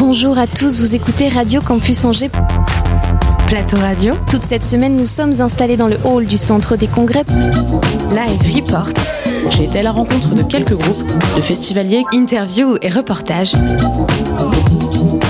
[0.00, 2.30] Bonjour à tous, vous écoutez Radio Campus Angers.
[3.46, 4.14] Plateau Radio.
[4.30, 7.22] Toute cette semaine, nous sommes installés dans le hall du centre des congrès.
[8.10, 8.88] Live Report.
[9.50, 13.52] J'ai été à la rencontre de quelques groupes, de festivaliers, interviews et reportages.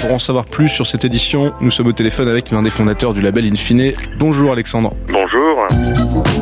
[0.02, 3.12] Pour en savoir plus sur cette édition, nous sommes au téléphone avec l'un des fondateurs
[3.12, 3.90] du label Infine.
[4.20, 4.94] Bonjour Alexandre.
[5.08, 6.39] Bonjour.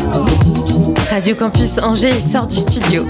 [1.19, 3.05] Radio Campus Angers sort du studio.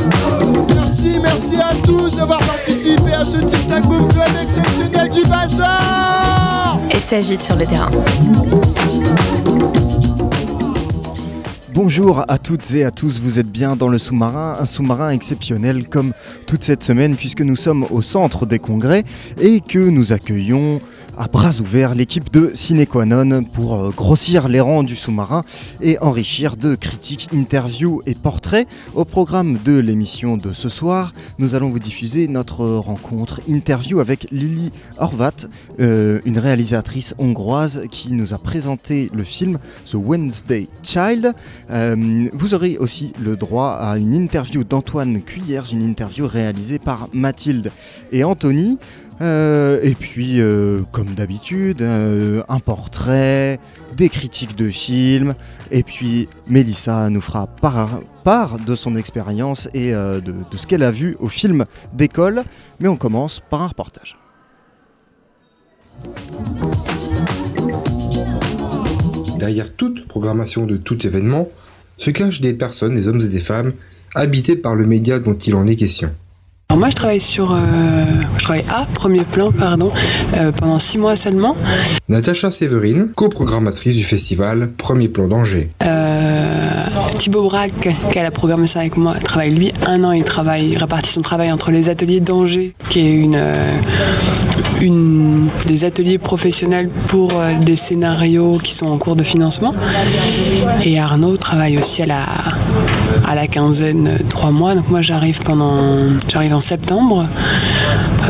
[0.75, 7.00] Merci, merci à tous d'avoir participé à ce Tic Boom Club exceptionnel du bazar Et
[7.00, 7.90] s'agite sur le terrain.
[11.75, 15.86] Bonjour à toutes et à tous, vous êtes bien dans le sous-marin, un sous-marin exceptionnel
[15.86, 16.14] comme
[16.46, 19.04] toute cette semaine puisque nous sommes au centre des congrès
[19.39, 20.81] et que nous accueillons
[21.18, 25.45] à bras ouverts l'équipe de Cinequanon pour euh, grossir les rangs du sous-marin
[25.81, 28.68] et enrichir de critiques, interviews et portraits.
[28.95, 34.28] Au programme de l'émission de ce soir, nous allons vous diffuser notre rencontre interview avec
[34.31, 35.48] Lily Horvat,
[35.81, 41.33] euh, une réalisatrice hongroise qui nous a présenté le film The Wednesday Child.
[41.73, 47.09] Euh, vous aurez aussi le droit à une interview d'Antoine Cuyers, une interview réalisée par
[47.12, 47.73] Mathilde
[48.12, 48.79] et Anthony.
[49.20, 53.58] Euh, et puis, euh, comme d'habitude, euh, un portrait,
[53.97, 55.34] des critiques de films.
[55.70, 58.00] Et puis, Mélissa nous fera part,
[58.58, 62.44] de son expérience et de, de ce qu'elle a vu au film d'école.
[62.78, 64.19] Mais on commence par un reportage.
[69.39, 71.48] Derrière toute programmation de tout événement
[71.96, 73.72] se cachent des personnes, des hommes et des femmes,
[74.14, 76.11] habités par le média dont il en est question.
[76.70, 77.56] Alors moi je travaille sur, euh,
[78.36, 79.91] je travaille à premier plan pardon,
[80.36, 81.56] euh, pendant six mois seulement.
[82.11, 85.70] Natacha Séverine, coprogrammatrice du festival Premier Plan d'Angers.
[85.83, 86.84] Euh,
[87.19, 90.77] Thibaut Braque, qui a la programmation avec moi, travaille lui un an, il travaille, il
[90.77, 93.42] répartit son travail entre les ateliers d'Angers, qui est une,
[94.83, 99.72] une des ateliers professionnels pour des scénarios qui sont en cours de financement.
[100.84, 102.27] Et Arnaud travaille aussi à la
[103.28, 104.74] à la quinzaine trois mois.
[104.74, 105.78] Donc moi j'arrive pendant
[106.28, 107.27] j'arrive en septembre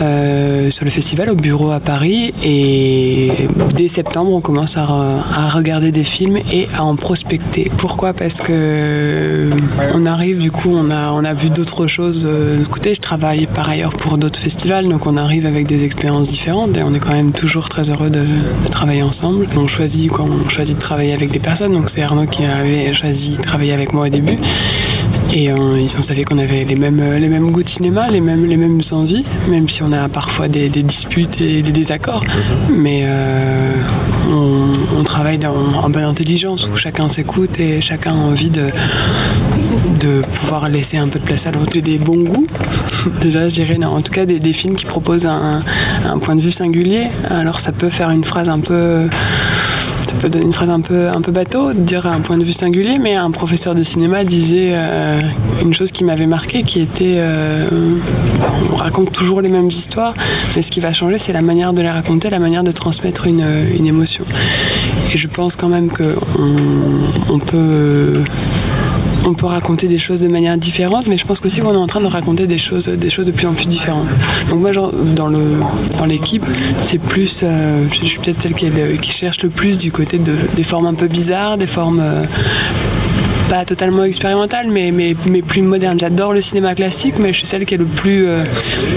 [0.03, 3.31] euh, sur le festival au bureau à Paris et
[3.75, 4.85] dès septembre on commence à,
[5.55, 7.71] regarder des films et à en prospecter.
[7.77, 8.13] Pourquoi?
[8.13, 9.51] Parce que
[9.95, 12.95] on arrive du coup on a on a vu d'autres choses de ce côté.
[12.95, 16.83] Je travaille par ailleurs pour d'autres festivals donc on arrive avec des expériences différentes et
[16.83, 19.47] on est quand même toujours très heureux de, de travailler ensemble.
[19.57, 22.93] On choisit quand on choisit de travailler avec des personnes donc c'est Arnaud qui avait
[22.93, 24.39] choisi de travailler avec moi au début.
[25.33, 25.57] Et euh,
[25.97, 28.81] on savait qu'on avait les mêmes, les mêmes goûts de cinéma, les mêmes, les mêmes
[28.93, 32.25] envies, même si on a parfois des, des disputes et des désaccords.
[32.75, 33.75] Mais euh,
[34.31, 38.69] on, on, travaille dans, en bonne intelligence, où chacun s'écoute et chacun a envie de,
[40.01, 41.79] de pouvoir laisser un peu de place à l'autre.
[41.79, 42.47] Des bons goûts,
[43.21, 45.61] déjà je dirais, non, en tout cas des, des films qui proposent un,
[46.07, 47.09] un, point de vue singulier.
[47.31, 49.09] Alors ça peut faire une phrase un peu
[50.19, 52.99] peut donner une phrase un peu, un peu bateau, dire un point de vue singulier,
[52.99, 55.21] mais un professeur de cinéma disait euh,
[55.63, 57.69] une chose qui m'avait marqué, qui était euh,
[58.73, 60.15] on raconte toujours les mêmes histoires,
[60.57, 63.27] mais ce qui va changer, c'est la manière de les raconter, la manière de transmettre
[63.27, 63.47] une,
[63.79, 64.25] une émotion.
[65.15, 66.15] Et je pense quand même qu'on
[67.31, 68.15] on peut
[69.25, 71.87] on peut raconter des choses de manière différente, mais je pense qu'aussi qu'on est en
[71.87, 74.09] train de raconter des choses, des choses de plus en plus différentes.
[74.51, 76.45] Donc moi, dans l'équipe,
[76.81, 80.63] c'est plus, euh, je suis peut-être celle qui, cherche le plus du côté de, des
[80.63, 82.25] formes un peu bizarres, des formes euh,
[83.49, 85.99] pas totalement expérimentales, mais, plus modernes.
[85.99, 88.45] J'adore le cinéma classique, mais je suis celle qui est le plus euh,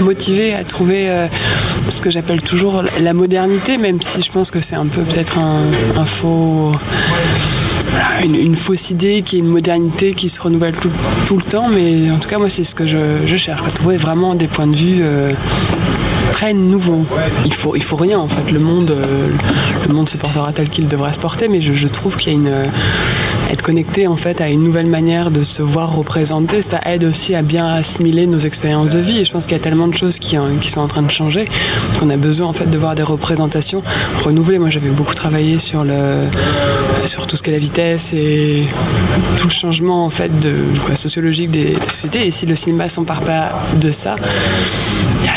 [0.02, 1.26] motivée à trouver
[1.88, 5.38] ce que j'appelle toujours la modernité, même si je pense que c'est un peu peut-être
[5.38, 6.72] un faux
[8.24, 12.18] une, fausse idée qui est une modernité qui se renouvelle tout, le temps, mais en
[12.18, 14.76] tout cas, moi, c'est ce que je, je, cherche, à trouver vraiment des points de
[14.76, 15.32] vue euh,
[16.32, 17.06] très nouveaux.
[17.44, 18.50] Il faut, il faut rien, en fait.
[18.50, 19.28] Le monde, euh,
[19.86, 22.38] le monde se portera tel qu'il devrait se porter, mais je trouve qu'il y a
[22.38, 22.70] une.
[23.52, 27.34] Être connecté en fait à une nouvelle manière de se voir représenter, ça aide aussi
[27.34, 29.18] à bien assimiler nos expériences de vie.
[29.18, 31.10] Et je pense qu'il y a tellement de choses qui, qui, sont en train de
[31.10, 31.44] changer
[32.00, 33.82] qu'on a besoin en fait de voir des représentations
[34.24, 34.58] renouvelées.
[34.58, 36.28] Moi, j'avais beaucoup travaillé sur le
[37.04, 38.66] sur tout ce qu'est la vitesse et
[39.38, 40.32] tout le changement en fait
[40.94, 42.26] sociologique des, des sociétés.
[42.26, 44.16] Et si le cinéma s'empare pas de ça,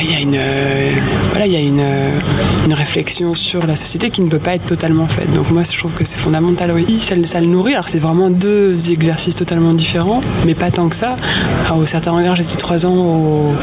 [0.02, 0.92] il y, a une euh,
[1.32, 2.20] voilà, euh,
[2.66, 5.32] une réflexion sur la société qui ne peut pas être totalement faite.
[5.34, 6.72] Donc moi, je trouve que c'est fondamental.
[6.72, 7.74] Oui, ça, le nourrit.
[7.74, 11.16] Alors c'est vraiment deux exercices totalement différents, mais pas tant que ça.
[11.76, 13.56] Au certain regard, j'étais trois ans au,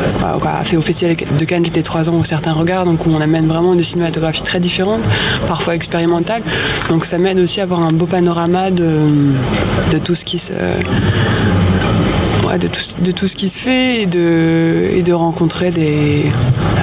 [0.64, 3.46] fait au festival de Cannes, j'étais trois ans au certain regard, donc où on amène
[3.46, 5.02] vraiment des cinématographies très différentes,
[5.48, 6.42] parfois expérimentales.
[6.88, 9.06] Donc ça m'aide aussi à avoir un beau panorama de,
[9.92, 10.52] de tout ce qui se
[12.52, 16.24] ouais, de, tout, de tout ce qui se fait et de, et de rencontrer des,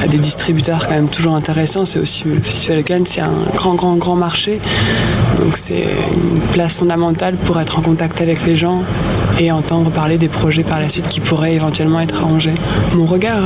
[0.10, 1.86] des distributeurs quand même toujours intéressants.
[1.86, 4.60] C'est aussi le Festival de Cannes, c'est un grand, grand, grand marché.
[5.38, 8.84] Donc c'est une place fondamentale pour être en contact avec les gens
[9.40, 12.56] et entendre parler des projets par la suite qui pourraient éventuellement être arrangés.
[12.94, 13.44] Mon regard,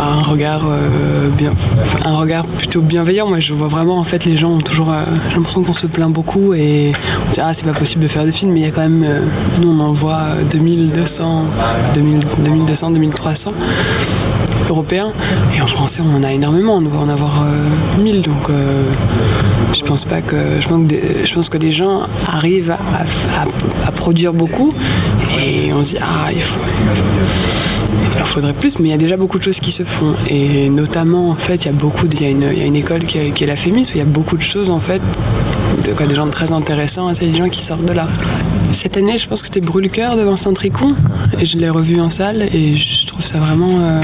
[0.00, 1.52] un regard euh, bien,
[1.82, 3.28] enfin, un regard plutôt bienveillant.
[3.28, 5.86] Moi, je vois vraiment en fait les gens ont toujours, euh, j'ai l'impression qu'on se
[5.86, 6.92] plaint beaucoup et
[7.28, 8.82] on dit ah c'est pas possible de faire de films, mais il y a quand
[8.82, 9.20] même, euh,
[9.60, 11.44] nous on en voit 2200, 2000, 2200,
[12.90, 13.52] 2300
[14.68, 15.12] européens.
[15.56, 18.82] Et en français on en a énormément, on doit en avoir euh, 1000 donc euh,
[19.72, 22.74] je pense pas que je pense que, des- les gens arrivent
[23.86, 24.72] à produire beaucoup.
[25.38, 26.58] Et on se dit ah il faut
[28.18, 30.14] il faudrait plus, mais il y a déjà beaucoup de choses qui se font.
[30.28, 33.46] Et notamment, en fait, il y a beaucoup, il y a une, école qui est,
[33.46, 35.02] la Fémis, où il y a beaucoup de choses, en fait,
[35.84, 38.08] de, des gens très intéressants, c'est des gens qui sortent de là.
[38.72, 40.94] Cette année, je pense que c'était Brûle-Cœur de Vincent Tricon,
[41.40, 44.00] et je l'ai revu en salle, et je trouve ça vraiment euh,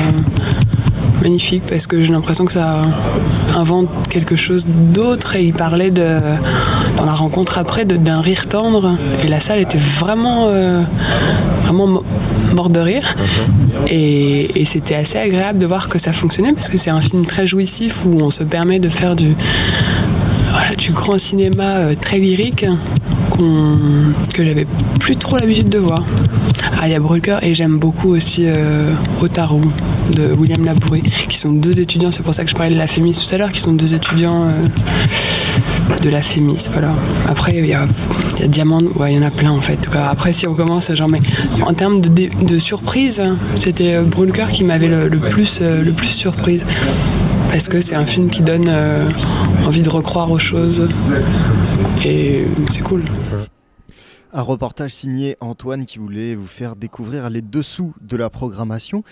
[1.23, 2.75] magnifique, parce que j'ai l'impression que ça
[3.55, 6.19] invente quelque chose d'autre, et il parlait de,
[6.97, 10.83] dans la rencontre après d'un rire tendre, et la salle était vraiment, euh,
[11.65, 12.03] vraiment
[12.53, 13.15] mo- morte de rire.
[13.89, 17.25] Et, et c'était assez agréable de voir que ça fonctionnait parce que c'est un film
[17.27, 19.35] très jouissif où on se permet de faire du,
[20.53, 22.67] voilà, du grand cinéma euh, très lyrique
[24.33, 24.67] que j'avais
[25.01, 26.05] plus trop l'habitude de voir.
[26.81, 29.61] Ah, il y a Brûle-Cœur et j'aime beaucoup aussi euh, Otaru
[30.11, 32.87] de William Labourie, qui sont deux étudiants, c'est pour ça que je parlais de la
[32.87, 36.69] Fémis tout à l'heure, qui sont deux étudiants euh, de la Fémis.
[36.73, 36.95] Voilà.
[37.29, 37.87] Après, il y a,
[38.41, 39.79] y a Diamant, ouais, il y en a plein en fait.
[39.95, 41.21] Après, si on commence, genre, mais
[41.65, 43.23] en termes de, de surprise,
[43.55, 46.67] c'était euh, Brûle-Cœur qui m'avait le, plus, euh, le plus surprise.
[47.51, 48.71] Parce que c'est un film qui donne
[49.67, 50.89] envie de recroire aux choses.
[52.05, 53.03] Et c'est cool.
[54.33, 59.05] Un reportage signé Antoine qui voulait vous faire découvrir les dessous de la programmation.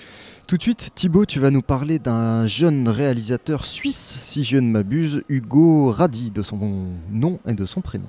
[0.46, 4.70] Tout de suite, Thibaut, tu vas nous parler d'un jeune réalisateur suisse, si je ne
[4.70, 6.58] m'abuse, Hugo Radi, de son
[7.10, 8.08] nom et de son prénom.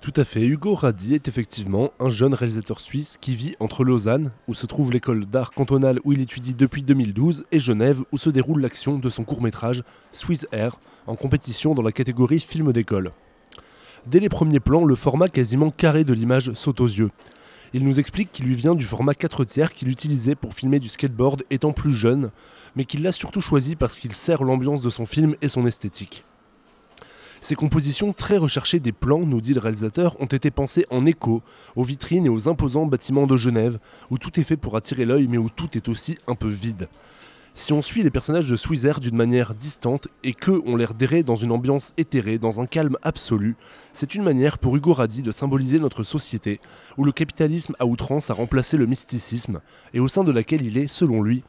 [0.00, 4.32] Tout à fait, Hugo Radi est effectivement un jeune réalisateur suisse qui vit entre Lausanne,
[4.48, 8.28] où se trouve l'école d'art cantonale où il étudie depuis 2012, et Genève, où se
[8.28, 10.76] déroule l'action de son court-métrage Swiss Air,
[11.06, 13.12] en compétition dans la catégorie film d'école.
[14.06, 17.10] Dès les premiers plans, le format quasiment carré de l'image saute aux yeux.
[17.72, 20.88] Il nous explique qu'il lui vient du format 4 tiers qu'il utilisait pour filmer du
[20.88, 22.32] skateboard étant plus jeune,
[22.74, 26.24] mais qu'il l'a surtout choisi parce qu'il sert l'ambiance de son film et son esthétique.
[27.40, 31.42] Ces compositions très recherchées des plans, nous dit le réalisateur, ont été pensées en écho
[31.76, 33.78] aux vitrines et aux imposants bâtiments de Genève,
[34.10, 36.88] où tout est fait pour attirer l'œil mais où tout est aussi un peu vide.
[37.54, 41.22] Si on suit les personnages de Swizer d'une manière distante et qu'eux ont l'air d'errer
[41.22, 43.56] dans une ambiance éthérée, dans un calme absolu,
[43.92, 46.60] c'est une manière pour Hugo Radi de symboliser notre société,
[46.96, 49.60] où le capitalisme à outrance a remplacé le mysticisme,
[49.92, 51.44] et au sein de laquelle il est, selon lui,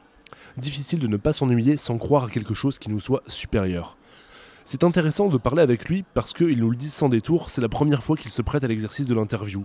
[0.58, 3.96] difficile de ne pas s'ennuyer sans croire à quelque chose qui nous soit supérieur.
[4.66, 7.68] C'est intéressant de parler avec lui parce qu'il nous le dit sans détour, c'est la
[7.68, 9.64] première fois qu'il se prête à l'exercice de l'interview.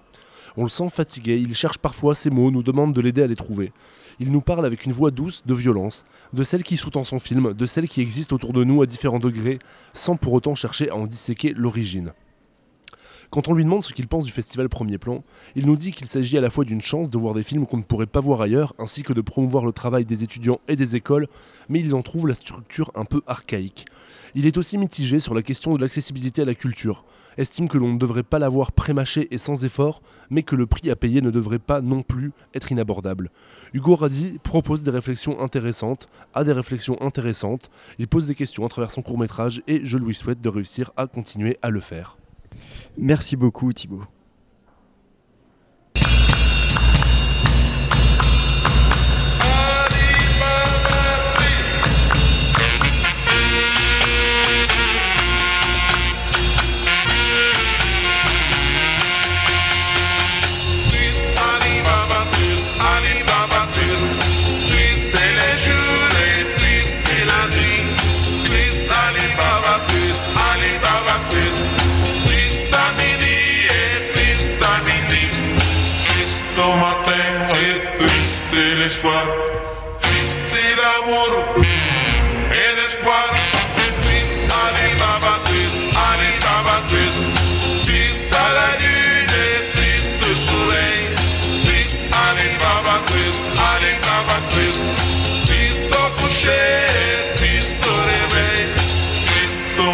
[0.57, 3.35] On le sent fatigué, il cherche parfois ses mots, nous demande de l'aider à les
[3.35, 3.71] trouver.
[4.19, 7.53] Il nous parle avec une voix douce de violence, de celle qui sous-tend son film,
[7.53, 9.59] de celle qui existe autour de nous à différents degrés,
[9.93, 12.11] sans pour autant chercher à en disséquer l'origine.
[13.31, 15.23] Quand on lui demande ce qu'il pense du festival Premier Plan,
[15.55, 17.77] il nous dit qu'il s'agit à la fois d'une chance de voir des films qu'on
[17.77, 20.95] ne pourrait pas voir ailleurs, ainsi que de promouvoir le travail des étudiants et des
[20.95, 21.27] écoles,
[21.69, 23.85] mais il en trouve la structure un peu archaïque.
[24.33, 27.05] Il est aussi mitigé sur la question de l'accessibilité à la culture,
[27.37, 30.89] estime que l'on ne devrait pas l'avoir prémâché et sans effort, mais que le prix
[30.89, 33.29] à payer ne devrait pas non plus être inabordable.
[33.73, 37.69] Hugo Radi propose des réflexions intéressantes, a des réflexions intéressantes,
[37.99, 40.91] il pose des questions à travers son court métrage et je lui souhaite de réussir
[40.97, 42.18] à continuer à le faire.
[42.97, 44.03] Merci beaucoup Thibaut.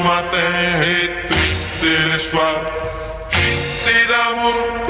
[0.05, 2.61] Matin et triste le soir.
[3.31, 4.84] Triste d'amour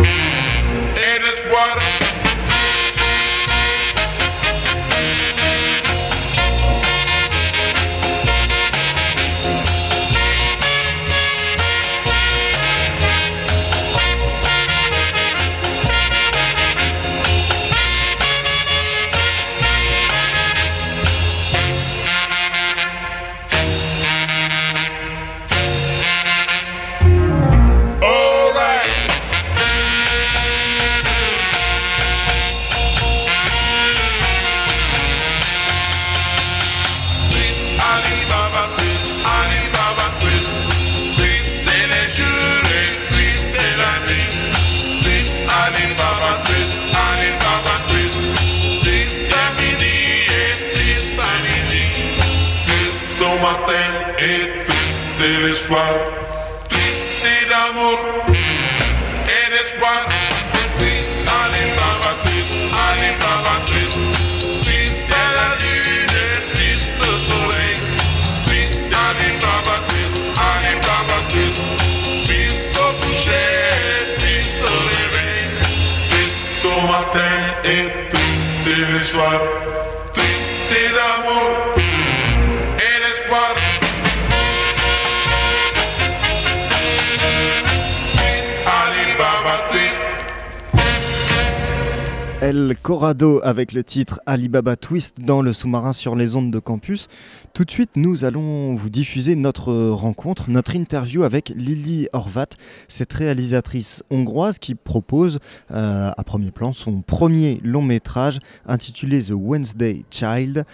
[93.43, 97.07] Avec le titre Alibaba Twist dans le sous-marin sur les ondes de campus.
[97.53, 102.49] Tout de suite, nous allons vous diffuser notre rencontre, notre interview avec Lily Horvat,
[102.89, 105.39] cette réalisatrice hongroise qui propose
[105.71, 110.65] euh, à premier plan son premier long métrage intitulé The Wednesday Child.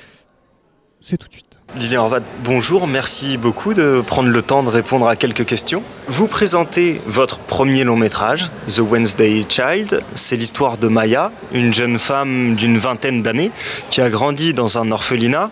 [1.04, 1.46] C'est tout de suite.
[1.76, 5.82] Lily Horvat, bonjour, merci beaucoup de prendre le temps de répondre à quelques questions.
[6.08, 10.04] Vous présentez votre premier long métrage, The Wednesday Child.
[10.14, 13.50] C'est l'histoire de Maya, une jeune femme d'une vingtaine d'années
[13.90, 15.50] qui a grandi dans un orphelinat,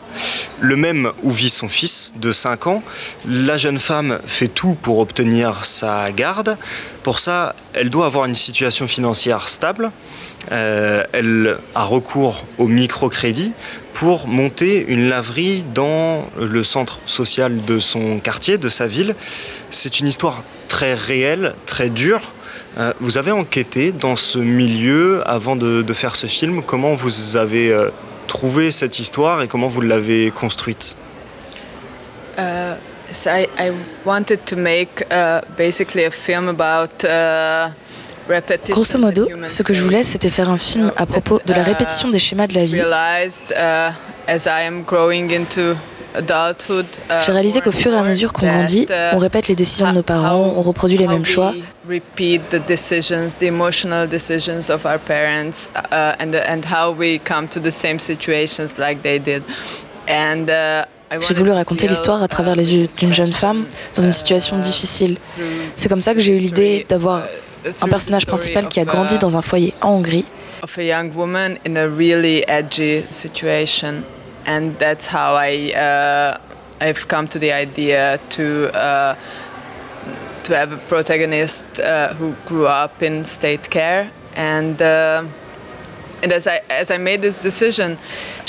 [0.60, 2.84] le même où vit son fils de 5 ans.
[3.26, 6.58] La jeune femme fait tout pour obtenir sa garde.
[7.02, 9.90] Pour ça, elle doit avoir une situation financière stable.
[10.52, 13.54] Euh, elle a recours au microcrédit
[13.94, 19.16] pour monter une laverie dans le centre social de son quartier, de sa ville.
[19.72, 22.22] C'est une histoire très réelle, très dure.
[22.78, 26.62] Euh, vous avez enquêté dans ce milieu avant de, faire ce film.
[26.62, 27.90] Comment vous avez euh,
[28.28, 30.96] trouvé cette histoire et comment vous l'avez construite?
[32.38, 32.76] Uh,
[33.12, 33.72] so I, I
[35.12, 37.74] uh, film about uh.
[38.70, 42.10] Grosso modo, ce que je voulais, c'était faire un film à propos de la répétition
[42.10, 42.80] des schémas de la vie.
[42.80, 42.84] Uh,
[43.56, 43.92] uh,
[47.26, 49.96] J'ai réalisé qu'au fur et à mesure qu'on grandit, uh, on répète les décisions de
[49.96, 51.54] nos parents, on reproduit les mêmes choix.
[51.56, 52.02] uh,
[60.48, 64.60] uh, J'ai voulu raconter l'histoire à travers les yeux d'une jeune femme dans une situation
[64.60, 65.18] difficile.
[65.76, 67.24] C'est comme ça que j'ai eu l'idée d'avoir
[67.82, 70.26] un personnage principal qui a grandi dans un foyer en Hongrie.
[70.62, 74.04] of a young woman in a really edgy situation,
[74.46, 76.38] and that's how I uh,
[76.82, 79.16] I've come to the idea to uh,
[80.44, 85.24] to have a protagonist uh, who grew up in state care, and uh,
[86.24, 87.98] and as I as I made this decision,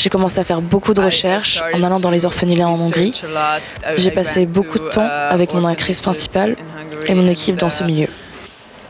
[0.01, 3.13] J'ai commencé à faire beaucoup de recherches en allant dans les orphelinats en Hongrie.
[3.99, 6.57] J'ai passé beaucoup de temps uh, avec mon actrice principale
[7.07, 8.09] et mon équipe dans ce uh, milieu.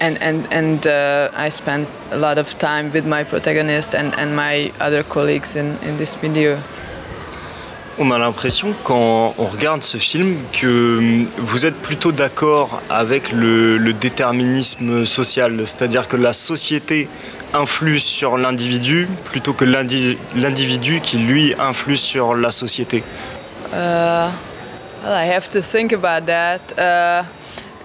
[0.01, 4.35] And and and uh, I spent a lot of time with my protagonist and, and
[4.35, 6.57] my other colleagues in, in this milieu.
[7.99, 13.31] On a l'impression quand on regarde ce film que hum, vous êtes plutôt d'accord avec
[13.31, 17.09] le, le déterminisme social, c'est-à-dire que la société
[17.53, 23.03] influe sur l'individu plutôt que l'indi- l'individu qui lui influe sur la société?
[23.73, 24.31] Uh,
[25.03, 26.61] well, I have to think about that.
[26.79, 27.25] Uh,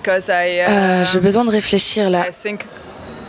[0.08, 2.26] Euh, J'ai besoin de réfléchir là.
[2.28, 2.66] I think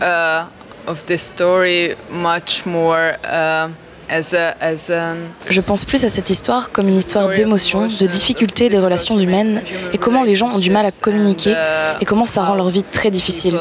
[0.00, 0.44] uh,
[0.86, 3.68] of this story much more uh,
[4.08, 5.16] as a as an.
[5.48, 9.62] Je pense plus à cette histoire comme une histoire d'émotions, de difficultés des relations humaines
[9.92, 11.54] et comment les gens ont du mal à communiquer
[12.00, 13.58] et comment ça rend leur vie très difficile.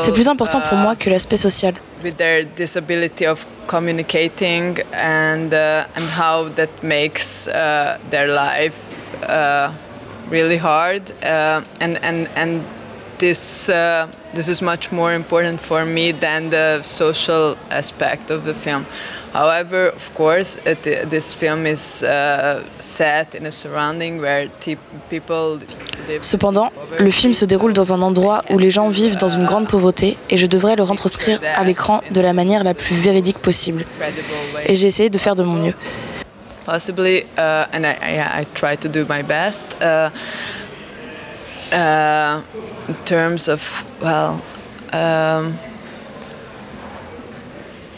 [0.00, 1.74] C'est plus important pour moi que l'aspect social.
[10.30, 12.62] Really hard uh, and and and
[13.18, 18.54] this uh, this is much more important for me than the social aspect of the
[18.54, 18.84] film.
[19.32, 24.48] However, of course, it, this film is uh, set in a surrounding where
[25.10, 25.58] people
[26.08, 29.44] live Cependant, le film se déroule dans un endroit où les gens vivent dans une
[29.44, 33.38] grande pauvreté et je devrais le retranscrire à l'écran de la manière la plus véridique
[33.38, 33.84] possible.
[34.66, 35.74] Et j'ai essayé de faire de mon mieux.
[36.64, 39.80] Possibly, uh, and I, I, I try to do my best.
[39.80, 40.10] Uh,
[41.72, 42.42] uh,
[42.88, 44.42] in terms of well,
[44.92, 45.54] um,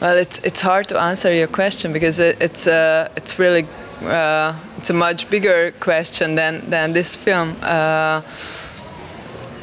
[0.00, 3.66] well, it's it's hard to answer your question because it, it's uh, it's really
[4.04, 7.56] uh, it's a much bigger question than than this film.
[7.62, 8.20] Uh,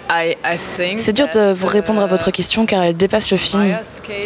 [0.10, 3.38] I, I think C'est dur de vous répondre à votre question car elle dépasse le
[3.38, 3.75] film.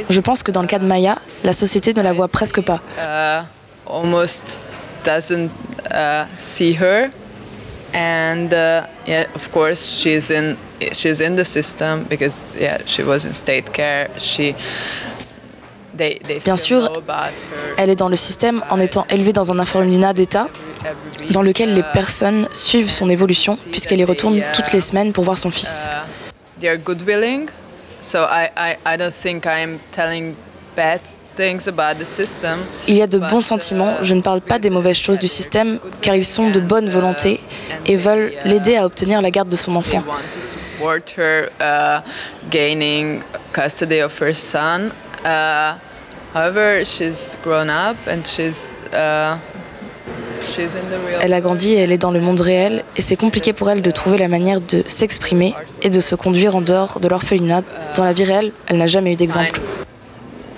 [0.09, 2.81] Je pense que dans le cas de Maya, la société ne la voit presque pas.
[3.87, 4.61] Uh, almost
[5.03, 5.51] doesn't
[5.91, 7.11] uh, see her.
[7.93, 10.57] And uh, yeah of course she's in
[10.91, 14.09] she's in the system because yeah she was in state care.
[14.19, 14.55] She
[15.97, 16.89] they, they Bien sûr,
[17.77, 20.47] Elle est dans le système en étant élevée dans un orphelinat d'État
[21.31, 25.37] dans lequel les personnes suivent son évolution puisqu'elle y retourne toutes les semaines pour voir
[25.37, 25.89] son fils.
[26.59, 27.49] They are good willing,
[27.99, 30.35] so I, I, I don't think I'm telling
[30.75, 31.01] bad
[32.87, 35.79] Il y a de bons sentiments, je ne parle pas des mauvaises choses du système
[36.01, 37.39] car ils sont de bonne volonté
[37.85, 40.03] et veulent l'aider à obtenir la garde de son enfant.
[40.07, 42.01] want to support her uh,
[42.49, 44.91] gaining custody of her son.
[45.25, 45.77] Uh,
[46.33, 49.37] however, she's grown up and she's uh,
[50.41, 51.19] she's in the real.
[51.21, 53.81] Elle a grandi et elle est dans le monde réel et c'est compliqué pour elle
[53.81, 57.63] de trouver la manière de s'exprimer et de se conduire en dehors de l'orphelinat.
[57.95, 59.59] Dans la vie réelle, elle n'a jamais eu d'exemple.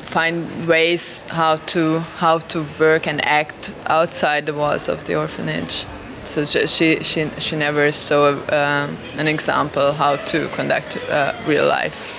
[0.10, 5.86] Find ways how to how to work and act outside the walls of the orphanage.
[6.26, 12.16] So she she she, never saw um, an example how to conduct uh, real life.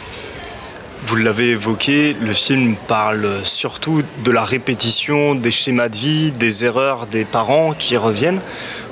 [1.02, 6.64] Vous l'avez évoqué, le film parle surtout de la répétition des schémas de vie, des
[6.64, 8.40] erreurs des parents qui reviennent.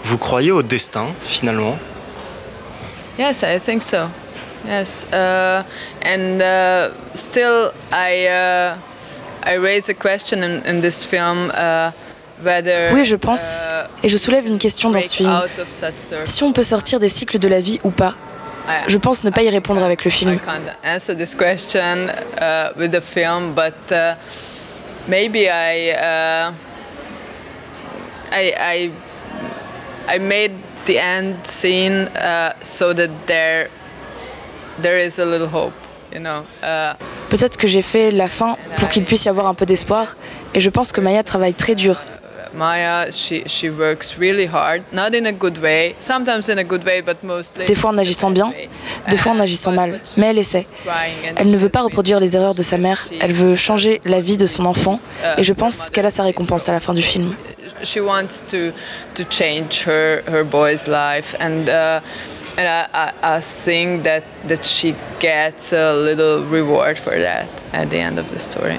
[0.03, 1.79] Vous croyez au destin finalement?
[3.19, 4.09] Yes, I think so.
[4.67, 5.63] Yes, uh,
[6.03, 8.77] and uh, still, I uh,
[9.45, 11.93] I raise a question in, in this film uh,
[12.43, 12.93] whether.
[12.93, 13.67] Oui, je pense,
[14.03, 15.31] et je soulève une question dans ce film.
[16.27, 18.15] Si on peut sortir des cycles de la vie ou pas,
[18.89, 20.35] je pense ne pas y répondre avec le film.
[20.35, 22.11] I can't answer this question
[22.77, 23.75] with the film, but
[25.07, 25.93] maybe I,
[28.31, 28.91] I, I,
[30.09, 30.53] I made
[30.85, 33.69] the end scene uh, so that there,
[34.83, 35.75] there is a little hope,
[36.13, 36.45] you know.
[36.63, 36.95] Uh,
[37.29, 40.17] Peut-être que j'ai fait la fin pour qu'il puisse y avoir un peu d'espoir,
[40.55, 42.01] et je pense que Maya travaille très dur.
[42.55, 46.83] Maya, she, she works really hard, not in a good way, sometimes in a good
[46.85, 47.67] way, but mostly.
[47.67, 48.53] Des fois en agissant bien,
[49.11, 50.65] des fois en agissant mal, mais elle essaie.
[51.37, 54.39] Elle ne veut pas reproduire les erreurs de sa mère, elle veut changer la vie
[54.39, 54.99] de son enfant,
[55.37, 57.35] et je pense qu'elle a sa récompense à la fin du film.
[57.83, 58.73] she wants to
[59.15, 62.01] to change her her boy's life and uh,
[62.59, 67.89] and I, I, I think that that she gets a little reward for that at
[67.91, 68.79] the end of the story.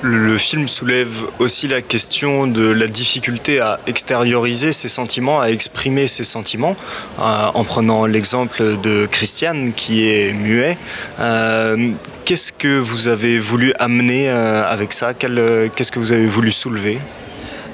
[0.00, 6.06] Le film soulève aussi la question de la difficulté à extérioriser ses sentiments, à exprimer
[6.06, 6.76] ses sentiments,
[7.18, 10.78] euh, en prenant l'exemple de Christiane qui est muet.
[11.18, 11.90] Euh,
[12.24, 15.14] Qu'est-ce que vous avez voulu amener euh, avec ça?
[15.24, 17.00] Euh, Qu'est-ce que vous avez voulu soulever?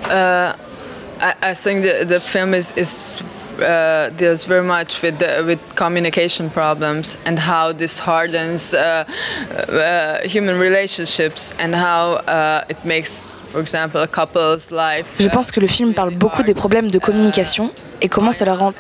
[0.07, 0.53] Uh,
[1.25, 3.23] I, I think the, the film is, is
[3.59, 9.05] uh, deals very much with the, with communication problems and how this hardens uh,
[9.69, 15.17] uh, human relationships and how uh, it makes, for example, a couple's life.
[15.19, 17.71] Je pense que le film parle beaucoup des problèmes de communication
[18.05, 18.75] et comment ça leur rend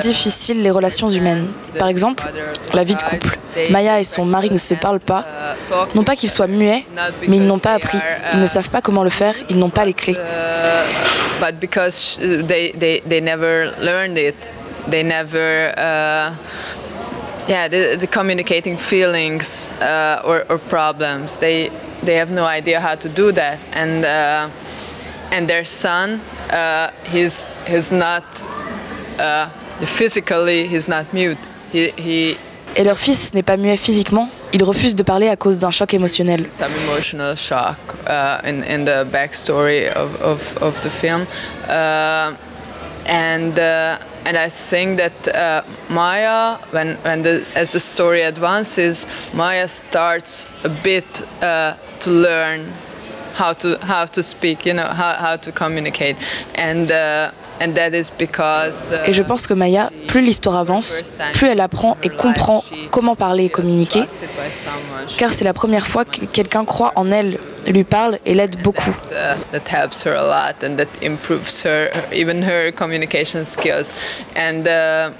[0.00, 1.48] difficile les relations humaines.
[1.78, 2.24] Par exemple,
[2.72, 3.38] la vie de couple.
[3.68, 5.24] Maya et son mari ne se parlent pas.
[5.94, 6.86] Non pas qu'ils soient muets,
[7.28, 7.98] mais ils n'ont pas appris.
[8.32, 10.16] Ils ne savent pas comment le faire, ils n'ont pas les clés.
[15.76, 16.34] Uh,
[17.48, 21.70] yeah, the, the communicating feelings uh, or, or problems, they,
[22.02, 23.58] they have no idea how to do that.
[23.72, 24.48] And, uh,
[25.32, 28.24] and their son, uh, he's, he's not,
[29.18, 29.48] uh,
[29.86, 31.38] physically, he's not mute.
[31.72, 32.36] He, he,
[32.76, 35.92] Et leur fils n'est pas muet physiquement, il refuse de parler à cause d'un choc
[35.92, 36.46] émotionnel.
[36.50, 41.26] some emotional shock uh, in, in the backstory of, of, of the film.
[41.68, 42.32] Uh,
[43.06, 49.06] and, uh, and I think that uh, Maya, when, when the, as the story advances,
[49.34, 52.72] Maya starts a bit uh, to learn
[53.34, 56.16] how to, how to speak, you know, how, how to communicate.
[56.54, 56.92] And,
[57.60, 61.02] uh, Et je pense que Maya, plus l'histoire avance,
[61.34, 64.04] plus elle apprend et comprend comment parler et communiquer,
[65.18, 68.94] car c'est la première fois que quelqu'un croit en elle, lui parle et l'aide beaucoup.
[69.12, 69.36] uh,
[74.66, 75.10] uh,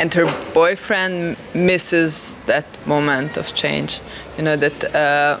[0.00, 4.00] and her boyfriend misses that moment of change.
[4.38, 5.38] You know that uh,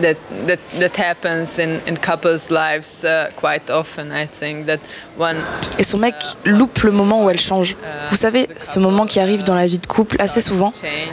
[0.00, 4.80] that that that happens in in couples lives uh, quite often i think that
[5.18, 5.36] one
[5.78, 7.76] Et son mec loupe le moment où elle change.
[8.10, 10.72] Vous savez, ce moment qui arrive dans la vie de couple assez souvent,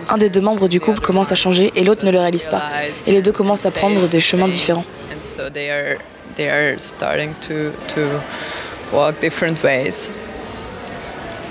[0.09, 2.61] un des deux membres du couple commence à changer et l'autre ne le réalise pas.
[3.07, 4.85] Et les deux commencent à prendre des chemins différents.
[5.11, 5.97] and so they are
[6.35, 8.01] they are starting to to
[8.93, 10.09] walk different ways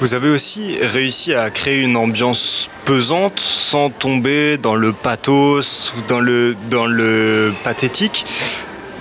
[0.01, 6.01] Vous avez aussi réussi à créer une ambiance pesante sans tomber dans le pathos ou
[6.09, 8.25] dans le, dans le pathétique.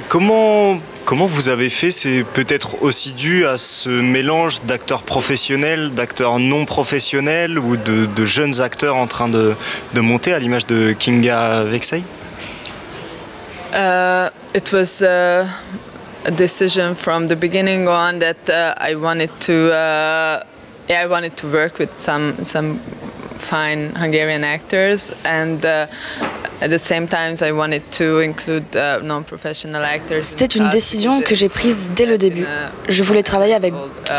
[0.10, 1.92] Comment, comment vous avez fait?
[1.92, 8.60] C'est peut-être aussi dû à ce mélange d'acteurs professionnels, d'acteurs non professionnels ou de, jeunes
[8.60, 9.56] acteurs en train de,
[9.94, 12.04] de monter à l'image de Kinga Vexay
[13.72, 15.46] Uh, it was a
[16.36, 20.44] decision from the beginning on that uh, I wanted to uh,
[20.90, 22.80] yeah I wanted to work with some some
[23.40, 25.88] fine Hungarian actors and uh,
[26.62, 30.24] at the same time I wanted to include uh, non-professional actors.
[30.24, 32.46] C'était une décision que j'ai prise dès le début.
[32.90, 33.74] Je voulais travailler avec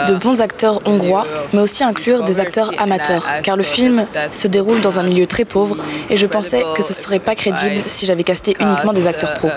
[0.08, 4.80] de bons acteurs hongrois, mais aussi inclure des acteurs amateurs, car le film se déroule
[4.80, 5.76] dans un milieu très pauvre
[6.08, 9.50] et je pensais que ce serait pas crédible si j'avais casté uniquement des acteurs pros.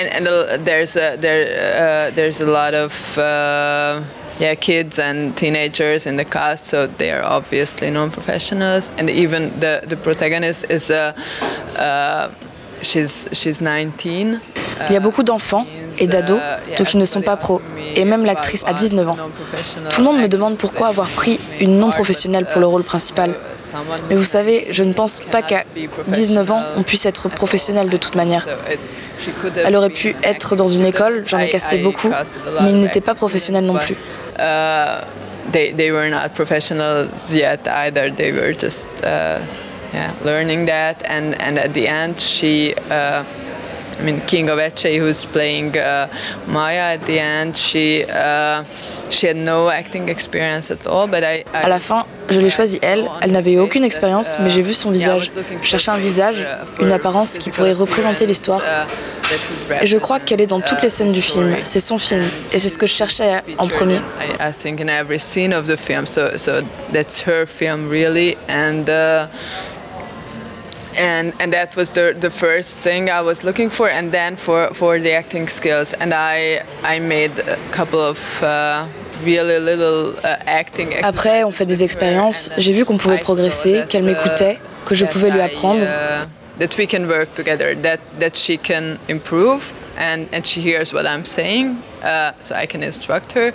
[0.00, 4.02] And uh, and uh, uh, there's a, there uh, there's a lot of uh,
[4.38, 8.92] yeah kids and teenagers in the cast so they are obviously non-professionals.
[8.98, 11.14] And even the the protagonist is a
[12.80, 14.40] uh, she's she's 19
[14.88, 15.66] Il y a beaucoup d'enfants
[15.98, 16.40] et d'ados,
[16.78, 17.60] donc ils ne sont pas pros.
[17.96, 19.16] Et même l'actrice a 19 ans.
[19.90, 23.34] Tout le monde me demande pourquoi avoir pris une non-professionnelle pour le rôle principal.
[24.08, 25.64] Mais vous savez, je ne pense pas qu'à
[26.08, 28.46] 19 ans, on puisse être professionnel de toute manière.
[29.64, 32.10] Elle aurait pu être dans une école, j'en ai casté beaucoup,
[32.62, 33.96] mais ils n'étaient pas professionnels non plus.
[34.40, 35.04] uh,
[35.52, 38.10] they they were not professionals yet either.
[38.10, 39.40] They were just uh,
[39.92, 42.74] yeah learning that, and and at the end she.
[42.90, 43.24] Uh,
[44.00, 46.08] I mean, King of Etche, who's playing uh,
[46.46, 48.64] Maya at the end, she uh,
[49.10, 51.06] she had no acting experience at all.
[51.06, 53.10] But I, I À la fin, je l'ai choisie elle.
[53.20, 55.30] Elle n'avait aucune expérience, mais j'ai vu son visage.
[55.62, 56.46] Je cherchais un visage,
[56.80, 58.62] une apparence qui pourrait représenter l'histoire.
[59.82, 61.56] Et je crois qu'elle est dans toutes les scènes du film.
[61.64, 63.96] C'est son film, et c'est ce que je cherchais en premier.
[63.96, 66.06] I, I think in every scene of the film.
[66.06, 68.88] So so that's her film really, and.
[68.88, 69.26] Uh,
[71.00, 74.68] and and that was the the first thing I was looking for, and then for
[74.74, 78.86] for the acting skills, and I I made a couple of uh,
[79.24, 80.92] really little uh, acting.
[81.02, 82.50] Après, on fait des expériences.
[82.58, 85.84] J'ai vu qu'on pouvait progresser, qu'elle m'écoutait, que je pouvais lui apprendre.
[85.84, 86.26] uh,
[86.60, 91.04] that we can work together, that that she can improve, and and she hears what
[91.06, 93.52] I'm saying, uh, so I can instruct her.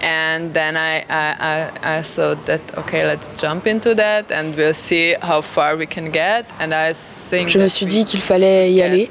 [0.00, 4.74] And then I, I, I, I thought that okay, let's jump into that, and we'll
[4.74, 6.44] see how far we can get.
[6.60, 6.92] And I
[7.30, 9.08] think Je me suis dit qu'il fallait y aller,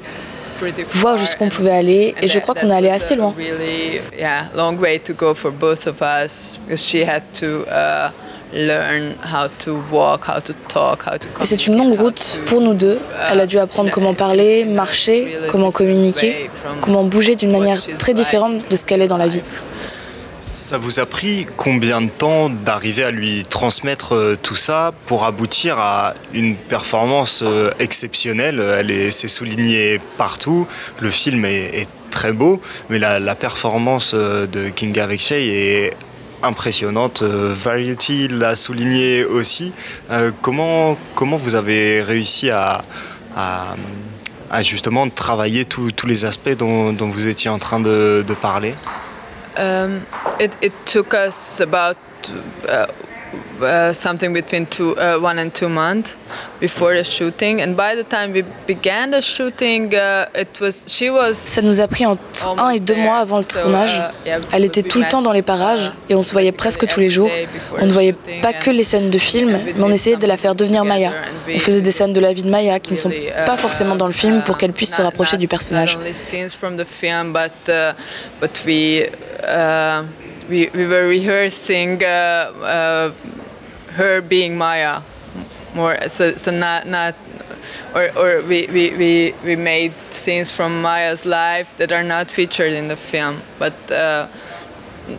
[0.94, 3.34] voir jusqu'où on pouvait aller, et je crois qu'on est allé assez loin.
[3.36, 8.10] really yeah long way to go for both of us because she had to uh,
[8.54, 12.60] learn how to walk how to talk how to Et c'est une longue route pour
[12.60, 12.98] nous deux.
[13.30, 16.48] Elle a dû apprendre comment parler, marcher, comment communiquer,
[16.80, 19.42] comment bouger d'une manière très différente de ce qu'elle est dans la vie.
[20.40, 25.24] Ça vous a pris combien de temps d'arriver à lui transmettre euh, tout ça pour
[25.24, 28.62] aboutir à une performance euh, exceptionnelle?
[28.78, 30.66] Elle est, c'est souligné partout.
[31.00, 35.90] Le film est, est très beau, mais la, la performance euh, de Kinga Vekshey est
[36.44, 37.22] impressionnante.
[37.22, 39.72] Euh, Variety l'a souligné aussi.
[40.10, 42.82] Euh, comment, comment vous avez réussi à,
[44.62, 48.74] justement travailler tous les aspects dont, vous étiez en train de, parler?
[49.56, 50.00] Um,
[50.40, 50.48] uh,
[53.60, 56.16] uh, something between two, uh, one and two months
[56.60, 61.10] before the shooting, and by the time we began the shooting, uh, it was she
[61.10, 61.34] was.
[61.34, 62.22] Ça nous a pris entre
[62.58, 64.02] un et deux mois avant le tournage.
[64.52, 67.10] Elle était tout le temps dans les parages et on se voyait presque tous les
[67.10, 67.30] jours.
[67.80, 70.54] On ne voyait pas que les scènes de film, mais on essayait de la faire
[70.54, 71.12] devenir Maya.
[71.48, 73.12] On faisait des scènes de la vie de Maya qui ne sont
[73.46, 75.98] pas forcément dans le film pour qu'elle puisse se rapprocher du personnage.
[80.48, 83.12] Not only scenes from the film, but but we we we were rehearsing uh, uh,
[83.94, 85.02] her being Maya
[85.74, 86.08] more.
[86.08, 87.14] So so not not.
[87.94, 92.72] Or, or we, we, we, we made scenes from Maya's life that are not featured
[92.72, 94.26] in the film, but uh,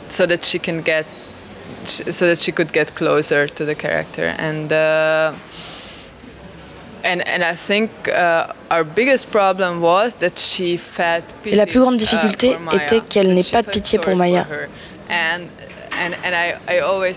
[0.09, 1.05] so that she can get,
[1.85, 4.35] so that she could get closer to the character.
[4.37, 5.33] And uh,
[7.03, 11.79] and and I think uh, our biggest problem was that she felt Et la plus
[11.79, 14.45] grande uh, difficulté était qu'elle n'ait pas de pitié pour Maya.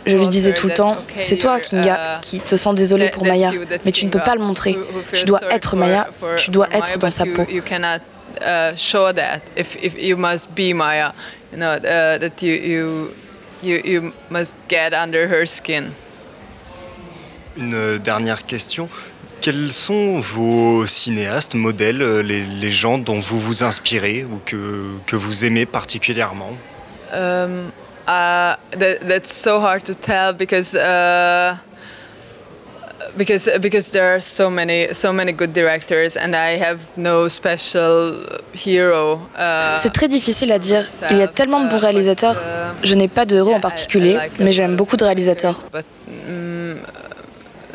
[0.07, 3.11] Je lui told disais tout le temps, c'est toi, Kinga, uh, qui te sens désolée
[3.11, 3.51] pour Maya,
[3.85, 4.75] mais tu ne peux Kinga pas le montrer.
[4.75, 7.47] Tu feels dois sorry être for- Maya, tu dois être dans but sa you- peau.
[7.51, 8.01] You cannot
[8.41, 11.13] uh, show that if, if you must be Maya,
[11.53, 13.11] you know uh, that you you
[13.63, 15.91] you you must get under her skin.
[17.57, 18.89] Une euh, dernière question.
[19.41, 24.91] Quels sont vos cinéastes, modèles, euh, les, les gens dont vous vous inspirez ou que,
[25.07, 26.53] que vous aimez particulièrement?
[27.13, 27.73] Um,
[28.07, 31.57] uh, that, that's so hard to tell because uh,
[33.17, 38.25] because because there are so many so many good directors and I have no special
[38.53, 39.21] hero.
[39.37, 40.85] Uh, C'est très difficile à dire.
[41.11, 42.37] Il y a tellement de bons réalisateurs.
[42.83, 45.65] Je n'ai pas de héros en particulier, mais j'aime beaucoup de réalisateurs.
[45.73, 45.85] but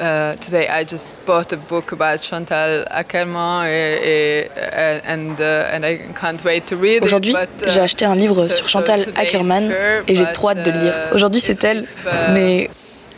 [0.04, 5.86] uh, today I just bought a book about Chantal Ackermann et, et, and, uh, and
[5.86, 10.14] I can't wait to read Aujourd'hui, uh, j'ai acheté un livre sur Chantal her, et
[10.14, 11.00] j'ai trop hâte de le lire.
[11.14, 11.86] Aujourd'hui, c'est elle,
[12.34, 12.70] mais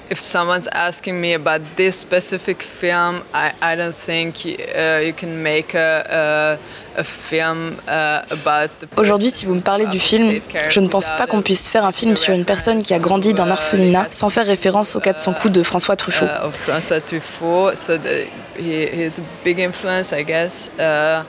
[0.10, 5.42] if someone's asking me about this specific film, I, I don't think uh, you can
[5.42, 6.58] make a,
[6.96, 10.40] a, a film uh, about Aujourd'hui, si vous me parlez du film,
[10.70, 13.34] je ne pense pas qu'on puisse faire un film sur une personne qui a grandi
[13.34, 16.26] d'un orphelinat sans faire référence aux 400 coups de François Truffaut.
[16.26, 17.76] uh, François Truffaut.
[17.76, 18.28] So the,
[18.60, 21.24] he, he's a big influence, I guess, uh,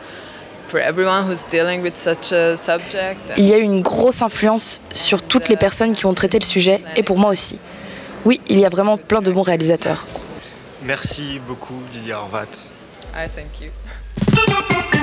[0.68, 3.18] for everyone who's dealing with such a subject.
[3.36, 6.44] Il y a eu une grosse influence sur toutes les personnes qui ont traité le
[6.44, 7.58] sujet, et pour moi aussi.
[8.24, 10.06] Oui, il y a vraiment plein de bons réalisateurs.
[10.82, 12.70] Merci beaucoup, Lilia Horvat.
[13.14, 13.70] I thank you.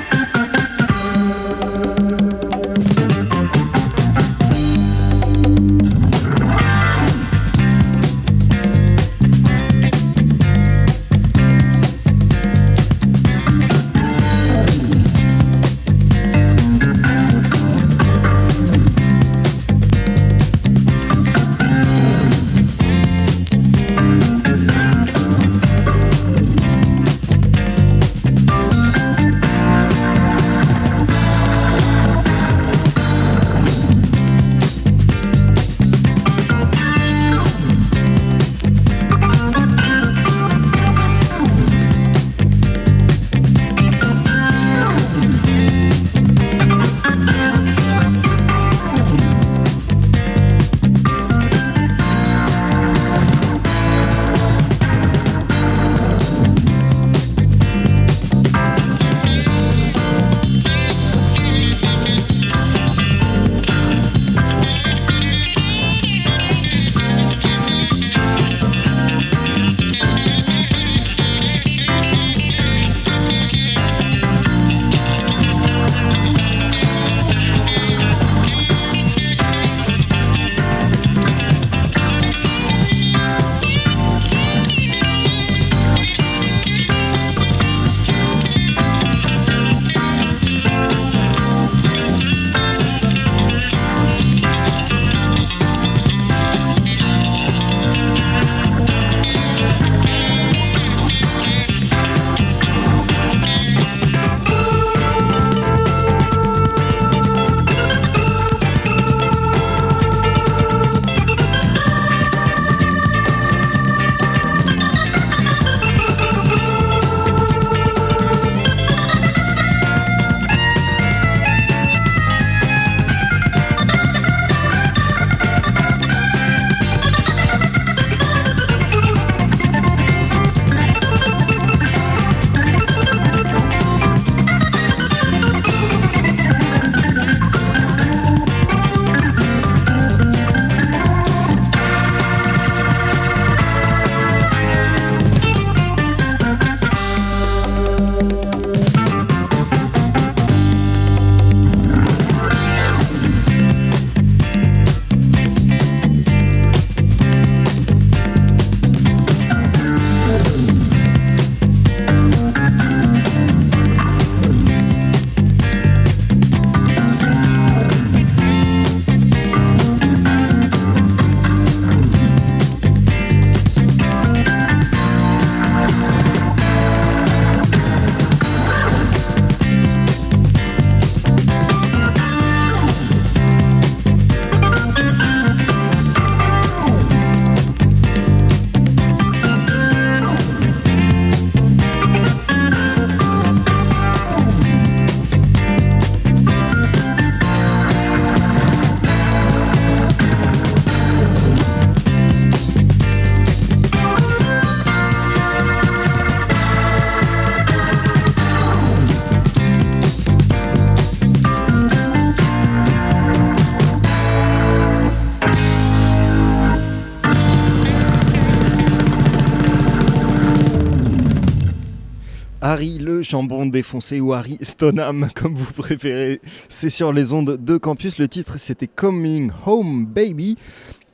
[223.33, 226.39] chambon défoncé ou Harry Stoneham comme vous préférez.
[226.69, 228.19] C'est sur les ondes de campus.
[228.19, 230.55] Le titre c'était Coming Home Baby.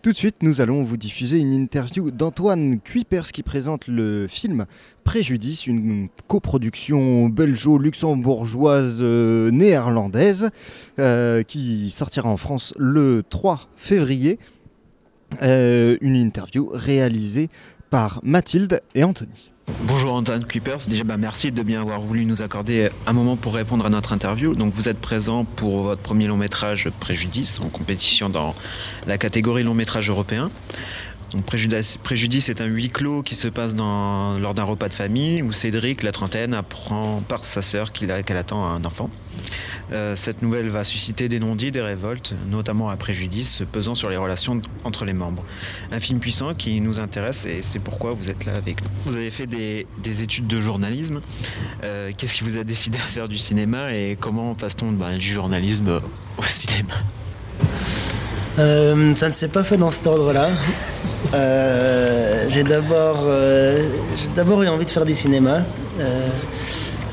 [0.01, 4.65] Tout de suite, nous allons vous diffuser une interview d'Antoine Kuipers qui présente le film
[5.05, 10.49] Préjudice, une coproduction belgeo-luxembourgeoise euh, néerlandaise
[10.99, 14.39] euh, qui sortira en France le 3 février.
[15.41, 17.47] Euh, une interview réalisée
[17.89, 19.48] par Mathilde et Anthony.
[19.77, 23.53] Bonjour Antoine Clippers, déjà bah, merci de bien avoir voulu nous accorder un moment pour
[23.53, 24.55] répondre à notre interview.
[24.55, 28.55] Donc vous êtes présent pour votre premier long métrage Préjudice en compétition dans
[29.05, 30.49] la catégorie long métrage européen.
[31.31, 35.51] Donc Préjudice, est un huis clos qui se passe lors d'un repas de famille où
[35.51, 39.09] Cédric, la trentaine, apprend par sa sœur qu'elle attend un enfant.
[39.91, 44.17] Euh, cette nouvelle va susciter des non-dits, des révoltes, notamment à Préjudice, pesant sur les
[44.17, 45.43] relations entre les membres.
[45.91, 48.89] Un film puissant qui nous intéresse et c'est pourquoi vous êtes là avec nous.
[49.03, 51.21] Vous avez fait des, des études de journalisme.
[51.83, 55.33] Euh, Qu'est-ce qui vous a décidé à faire du cinéma et comment passe-t-on bah, du
[55.33, 56.01] journalisme
[56.37, 56.95] au cinéma?
[58.59, 60.49] Euh, ça ne s'est pas fait dans cet ordre-là.
[61.33, 65.61] Euh, j'ai d'abord, euh, j'ai d'abord eu envie de faire du cinéma.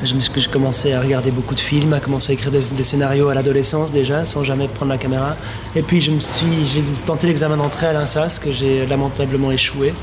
[0.05, 2.63] Je me suis, j'ai commencé à regarder beaucoup de films, à commencer à écrire des,
[2.63, 5.37] scénarios à l'adolescence déjà, sans jamais prendre la caméra.
[5.75, 9.95] Et puis je me suis, j'ai tenté l'examen d'entrée à l'INSAS que j'ai lamentablement échoué.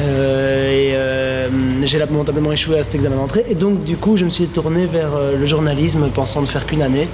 [0.00, 0.94] Et
[1.84, 3.44] j'ai lamentablement échoué à cet examen d'entrée.
[3.48, 6.82] Et donc du coup, je me suis tourné vers le journalisme, pensant ne faire qu'une
[6.82, 7.08] année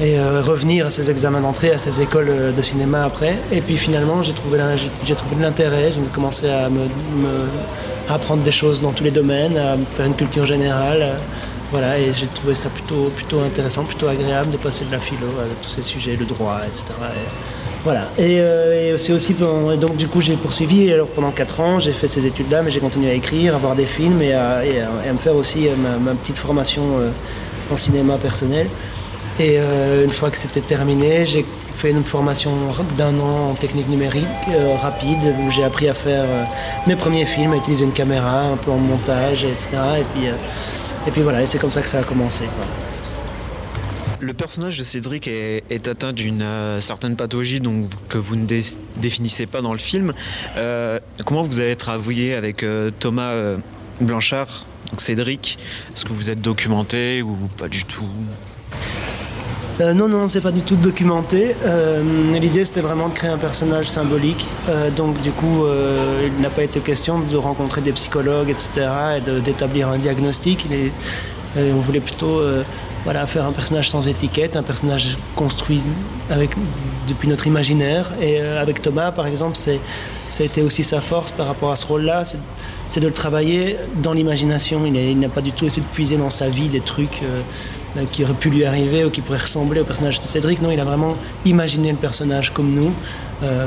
[0.00, 3.36] et euh, revenir à ces examens d'entrée, à ces écoles euh, de cinéma après.
[3.52, 4.58] Et puis finalement, j'ai trouvé,
[5.04, 6.68] j'ai, trouvé de l'intérêt, j'ai commencé à
[8.08, 11.02] apprendre des choses dans tous les domaines, à me faire une culture générale.
[11.02, 11.14] euh,
[11.70, 15.26] voilà, et j'ai trouvé ça plutôt, plutôt intéressant, plutôt agréable de passer de la philo
[15.38, 16.84] à tous ces sujets, le droit, etc.
[16.88, 17.28] Et
[17.84, 18.08] voilà.
[18.18, 20.90] Et, c'est aussi donc du coup j'ai poursuivi.
[20.90, 23.76] Alors pendant 4 ans, j'ai fait ces études-là, mais j'ai continué à écrire, à voir
[23.76, 24.62] des films et à,
[25.12, 26.82] me faire aussi ma, petite formation
[27.70, 28.68] en cinéma personnel.
[29.40, 32.50] Et euh, une fois que c'était terminé, j'ai fait une formation
[32.96, 36.44] d'un an en technique numérique euh, rapide où j'ai appris à faire euh,
[36.88, 39.70] mes premiers films, à utiliser une caméra, un peu en montage, etc.
[40.00, 40.26] Et puis,
[41.06, 42.44] et puis voilà, et c'est comme ça que ça a commencé.
[44.20, 46.44] Le personnage de Cédric est, atteint d'une
[46.80, 48.60] certaine pathologie donc, que vous ne dé-
[48.96, 50.12] définissez pas dans le film.
[51.24, 52.66] Comment vous avez travaillé avec
[52.98, 53.32] Thomas
[54.00, 55.60] Blanchard, donc Cédric?
[55.94, 58.08] Est-ce que vous êtes documenté ou pas du tout?
[59.80, 61.54] Euh, non, non, c'est pas du tout documenté.
[61.64, 62.02] Euh,
[62.38, 64.46] L'idée, c'était vraiment de créer un personnage symbolique.
[64.68, 68.88] Euh, donc, du coup, euh, il n'a pas été question de rencontrer des psychologues, etc.,
[69.18, 70.66] et d'établir un diagnostic.
[71.56, 72.42] On voulait plutôt
[73.26, 75.82] faire un personnage sans étiquette, un personnage construit
[77.08, 78.10] depuis notre imaginaire.
[78.20, 79.72] Et avec Thomas, par exemple, ça
[80.40, 84.12] a été aussi sa force par rapport à ce rôle-là, c'est, de le travailler dans
[84.12, 84.84] l'imagination.
[84.84, 87.22] Il, n'a pas du tout essayé de puiser dans sa vie des trucs
[88.10, 90.62] qui auraient pu lui arriver ou qui pourraient ressembler au personnage de Cédric.
[90.62, 92.92] Non, il a vraiment imaginé le personnage comme nous.
[93.42, 93.66] Euh,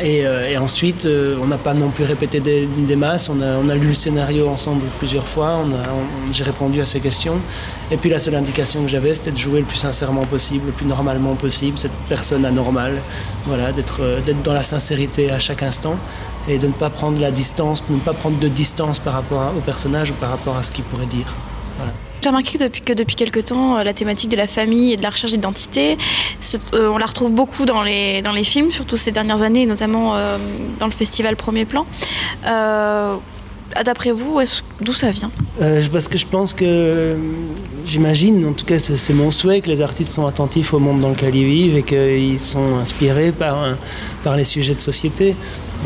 [0.00, 3.28] et, euh, et ensuite, euh, on n'a pas non plus répété des, masses.
[3.28, 5.64] On a, lu le scénario ensemble plusieurs fois.
[6.32, 7.38] J'ai répondu à ses questions.
[7.90, 10.72] Et puis la seule indication que j'avais, c'était de jouer le plus sincèrement possible, le
[10.72, 13.00] plus normalement possible, cette personne anormale.
[13.46, 15.96] Voilà, d'être euh, dans la sincérité à chaque instant
[16.48, 19.52] et de ne pas prendre la distance, de ne pas prendre de distance par rapport
[19.56, 21.34] au personnage ou par rapport à ce qu'il pourrait dire.
[21.76, 21.92] Voilà.
[22.20, 24.96] J'ai remarqué que depuis, que depuis quelque temps, euh, la thématique de la famille et
[24.96, 25.96] de la recherche d'identité,
[26.74, 30.16] euh, on la retrouve beaucoup dans les, dans les films, surtout ces dernières années, notamment
[30.16, 30.36] euh,
[30.80, 31.86] dans le festival Premier Plan.
[33.84, 34.40] D'après vous,
[34.80, 35.30] d'où ça vient?
[35.92, 37.16] Parce que je pense que,
[37.84, 41.10] j'imagine, en tout cas c'est mon souhait, que les artistes sont attentifs au monde dans
[41.10, 43.76] lequel ils vivent et qu'ils sont inspirés par,
[44.24, 45.36] par les sujets de société.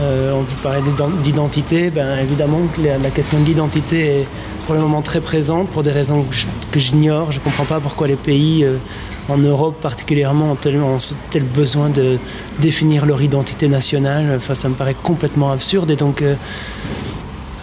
[0.01, 4.27] Euh, on vous parlait d'ident- d'identité, ben, évidemment la, question de l'identité est
[4.65, 6.25] pour le moment très présente pour des raisons
[6.71, 7.31] que j'ignore.
[7.31, 8.77] Je ne comprends pas pourquoi les pays, euh,
[9.29, 12.19] en Europe particulièrement, ont tel, besoin de
[12.59, 14.33] définir leur identité nationale.
[14.37, 16.23] Enfin, ça me paraît complètement absurde et donc...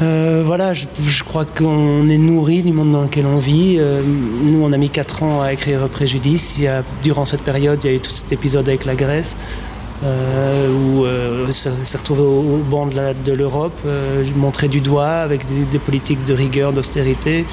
[0.01, 3.77] euh, voilà, je, crois qu'on est nourri du monde dans lequel on vit.
[3.77, 6.61] Nous, on a mis 4 ans à écrire Préjudice.
[7.03, 9.35] Durant cette période, il y a eu tout cet épisode avec la Grèce,
[10.03, 15.45] où euh, ça s'est retrouvé au, au banc de l'Europe, euh, montré du doigt avec
[15.45, 17.45] des, politiques de rigueur, d'austérité,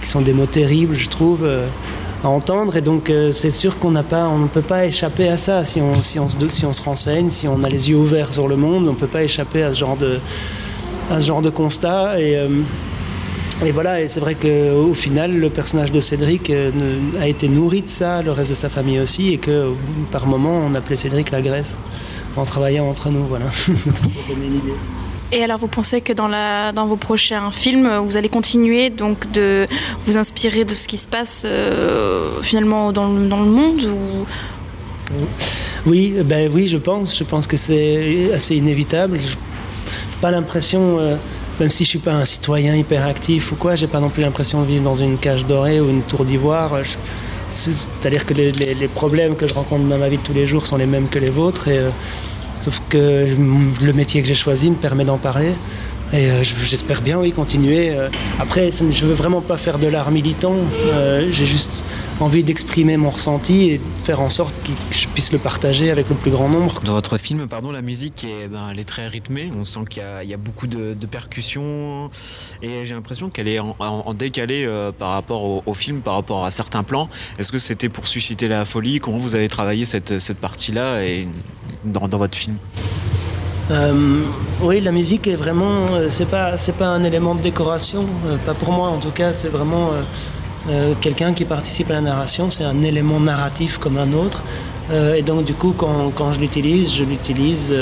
[0.00, 1.44] qui sont des mots terribles, je trouve.
[1.44, 1.66] euh,
[2.24, 5.80] à entendre et donc euh, c'est sûr qu'on ne peut pas échapper à ça si
[5.80, 8.86] on, se, si on se renseigne si on a les yeux ouverts sur le monde
[8.86, 10.20] on ne peut pas échapper à ce genre de,
[11.10, 12.12] à genre de constat.
[12.16, 12.48] Euh,
[13.64, 16.70] et voilà, et c'est vrai qu'au final, le personnage de Cédric euh,
[17.20, 19.70] a été nourri de ça, le reste de sa famille aussi, et que
[20.10, 21.76] par moment, on appelait Cédric la Grèce,
[22.36, 23.24] en travaillant entre nous.
[23.26, 23.44] Voilà.
[23.68, 24.72] Donc, ça peut donner une idée.
[25.34, 29.32] Et alors, vous pensez que dans, la, dans vos prochains films, vous allez continuer donc
[29.32, 29.66] de
[30.04, 34.26] vous inspirer de ce qui se passe euh, finalement dans le, dans le monde ou...
[35.86, 37.16] Oui, ben oui, je pense.
[37.18, 39.18] Je pense que c'est assez inévitable.
[39.18, 39.36] Je- J'ai
[40.20, 41.16] pas l'impression, euh,
[41.60, 44.22] même si je suis pas un citoyen hyper actif ou quoi, j'ai pas non plus
[44.22, 46.78] l'impression de vivre dans une cage dorée ou une tour d'ivoire.
[47.48, 50.86] C'est-à-dire que les, problèmes que je rencontre dans ma vie tous les jours sont les
[50.86, 51.66] mêmes que les vôtres.
[51.68, 51.90] Euh,
[52.54, 53.26] sauf que
[53.82, 55.52] le métier que j'ai choisi me permet d'en parler.
[56.14, 57.90] Et euh, je- j'espère bien, oui, continuer.
[57.90, 58.08] Euh,
[58.38, 60.54] Après, ça ne- je veux vraiment pas faire de l'art militant.
[60.86, 61.84] Euh, J'ai juste
[62.20, 66.14] envie d'exprimer mon ressenti et faire en sorte que je puisse le partager avec le
[66.14, 66.80] plus grand nombre.
[66.84, 69.50] Dans votre film, pardon, la musique est, ben, très rythmée.
[69.58, 72.10] On sent qu'il y a, beaucoup de, de percussions
[72.62, 76.82] et j'ai l'impression qu'elle est en, décalé par rapport au, film, par rapport à certains
[76.82, 77.08] plans.
[77.38, 78.98] Est-ce que c'était pour susciter la folie?
[78.98, 81.00] Comment vous avez travaillé cette, partie-là
[81.84, 82.56] dans votre film?
[83.70, 84.22] Euh,
[84.60, 88.36] oui, la musique est vraiment, euh, c'est pas, c'est pas un élément de décoration, euh,
[88.44, 89.32] pas pour moi en tout cas.
[89.32, 89.90] C'est vraiment
[91.00, 92.48] quelqu'un qui participe à la narration.
[92.48, 94.44] C'est un élément narratif comme un autre.
[95.16, 97.74] Et donc du coup, quand, quand je l'utilise, je l'utilise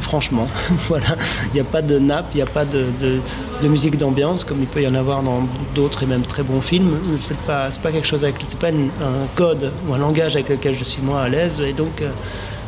[0.00, 0.48] franchement.
[0.88, 1.16] voilà,
[1.48, 4.60] il n'y a pas de nappe, il n'y a pas de, de- musique d'ambiance comme
[4.60, 5.42] il peut y en avoir dans
[5.76, 6.98] d'autres et même très bons films.
[7.20, 10.74] C'est pas, pas quelque chose avec, c'est pas un code ou un langage avec lequel
[10.76, 11.60] je suis moi à l'aise.
[11.60, 12.02] Et donc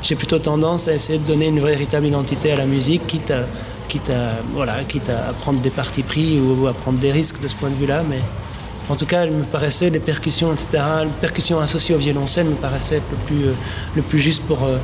[0.05, 3.46] j'ai plutôt tendance à essayer de donner une véritable identité à la musique, quitte à,
[3.88, 4.12] quitte
[4.52, 7.70] voilà, quitte à prendre des partis pris ou à prendre des risques de ce point
[7.70, 8.02] de vue-là.
[8.09, 8.20] Mais
[8.90, 12.55] en tout cas, il me paraissait, les percussions, etc., les percussions associées au violoncelle me
[12.55, 13.55] paraissaient le plus, euh,
[13.96, 14.76] le plus juste pour, euh,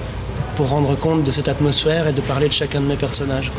[0.56, 3.52] pour rendre compte de cette atmosphère et de parler de chacun de mes personnages.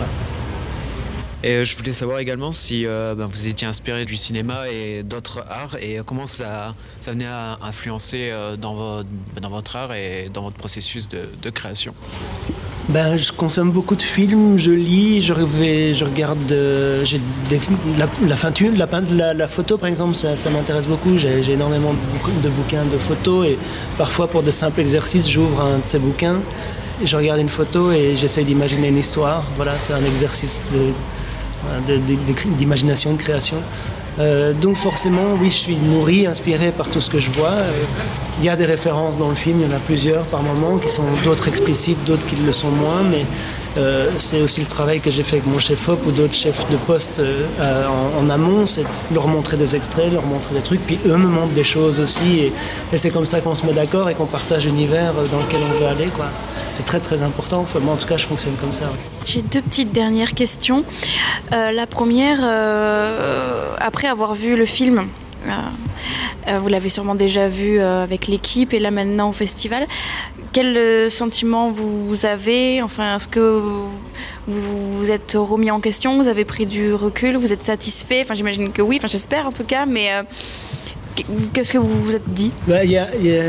[1.43, 5.01] Et euh, je voulais savoir également si euh, ben, vous étiez inspiré du cinéma et
[5.01, 9.09] d'autres arts et comment ça, ça venait à influencer euh, dans, votre,
[9.41, 11.93] dans votre art et dans votre processus de, création?
[12.89, 17.03] Ben, je consomme beaucoup de films, je lis, je, regarde euh,
[17.97, 21.17] la, peinture, la, la, la photo par exemple, ça, m'intéresse beaucoup.
[21.17, 21.93] J'ai j'ai énormément
[22.43, 23.57] de, bouquins de photos et
[23.97, 26.39] parfois pour des simples exercices, j'ouvre un de ces bouquins
[27.03, 29.43] je regarde une photo et j'essaie d'imaginer une histoire.
[29.55, 30.91] Voilà, c'est un exercice de-
[32.57, 33.57] d'imagination, de, création.
[34.19, 37.49] Euh, donc forcément, oui, je suis nourri, inspiré par tout ce que je vois.
[37.49, 37.71] Euh,
[38.39, 40.77] Il y a des références dans le film, il y en a plusieurs par moment,
[40.77, 43.25] qui sont d'autres explicites, d'autres qui le sont moins, mais
[43.77, 46.77] euh, c'est aussi le travail que j'ai fait avec mon chef-op ou d'autres chefs de
[46.77, 47.21] poste
[48.19, 48.83] en, amont, c'est
[49.13, 52.39] leur montrer des extraits, leur montrer des trucs, puis eux me montrent des choses aussi,
[52.39, 52.53] et,
[52.91, 55.79] et c'est comme ça qu'on se met d'accord et qu'on partage l'univers dans lequel on
[55.79, 56.07] veut aller.
[56.07, 56.25] quoi.
[56.71, 58.85] C'est très très important, Enfin, moi en tout cas je fonctionne comme ça.
[59.25, 60.83] J'ai deux petites dernières questions.
[61.51, 65.07] Euh, la première, euh, après avoir vu le film,
[65.47, 69.85] euh, vous l'avez sûrement déjà vu euh, avec l'équipe et là maintenant au festival,
[70.53, 72.81] quel sentiment vous avez?
[72.81, 73.89] Enfin, est-ce que vous
[74.47, 76.17] vous êtes remis en question?
[76.17, 77.35] Vous avez pris du recul?
[77.37, 78.21] Vous êtes satisfait?
[78.23, 78.95] Enfin, j'imagine que oui.
[78.97, 79.85] Enfin, j'espère en tout cas.
[79.85, 80.23] Mais euh,
[81.53, 82.51] qu'est-ce que vous vous êtes dit?
[82.67, 82.79] Bah,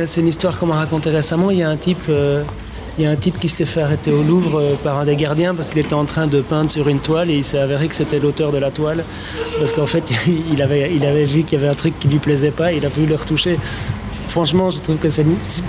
[0.06, 1.50] c'est une histoire qu'on m'a racontée récemment.
[1.50, 2.44] Il y a un type, euh,
[2.99, 5.16] il y a un type qui s'était fait arrêter au Louvre euh, par un des
[5.16, 7.88] gardiens parce qu'il était en train de peindre sur une toile et il s'est avéré
[7.88, 9.05] que c'était l'auteur de la toile
[9.59, 10.05] parce qu'en fait
[10.53, 13.07] il avait, vu qu'il y avait un truc qui lui plaisait pas il a voulu
[13.07, 13.59] le retoucher.
[14.28, 15.09] Franchement, je trouve que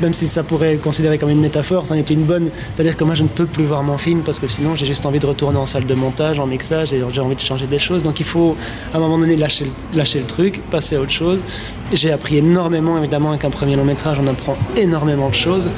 [0.02, 2.50] même si ça pourrait être considéré comme une métaphore, ça en est une bonne.
[2.74, 5.06] C'est-à-dire que moi, je ne peux plus voir mon film parce que sinon, j'ai juste
[5.06, 7.80] envie de retourner en salle de montage, en mixage, et j'ai envie de changer des
[7.80, 8.04] choses.
[8.04, 8.56] Donc, il faut,
[8.94, 11.44] à un moment donné, lâcher, lâcher le truc, passer à autre chose.
[11.92, 15.70] J'ai appris énormément, évidemment, avec un premier long métrage, on apprend énormément de choses.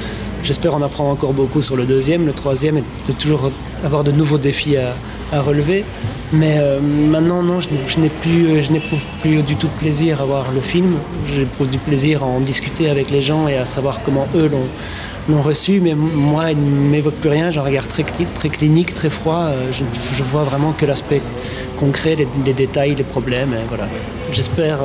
[0.46, 3.50] J'espère en apprendre encore beaucoup sur le deuxième, le troisième, et de toujours
[3.84, 5.84] avoir de nouveaux défis à, relever.
[6.32, 7.70] Mais euh, maintenant, non, je
[8.00, 10.98] n'ai- plus, euh, n'éprouve plus du tout de plaisir à voir le film.
[11.36, 14.50] J'éprouve du plaisir à en discuter avec les gens et à savoir comment eux
[15.28, 15.80] l'ont reçu.
[15.82, 17.50] Mais moi, il ne m'évoque plus rien.
[17.50, 19.46] J'ai un regard très, très clinique, très froid.
[19.48, 19.84] Euh, Je,
[20.16, 21.24] je vois vraiment que l'aspect
[21.80, 22.16] concret,
[22.46, 23.56] les, détails, les problèmes.
[23.68, 23.88] Voilà.
[24.32, 24.78] J'espère.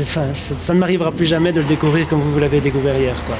[0.00, 0.22] enfin,
[0.58, 3.14] ça, ne m'arrivera plus jamais de le découvrir comme vous, l'avez découvert hier.
[3.26, 3.36] Quoi.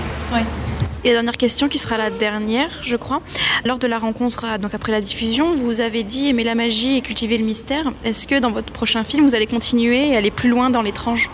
[1.04, 3.20] Et la dernière question, qui sera la dernière, je crois.
[3.64, 6.96] Lors de la rencontre, ah, donc après la diffusion, vous avez dit aimer la magie
[6.96, 7.92] et cultiver le mystère.
[8.04, 11.28] Est-ce que dans votre prochain film, vous allez continuer et aller plus loin dans l'étrange?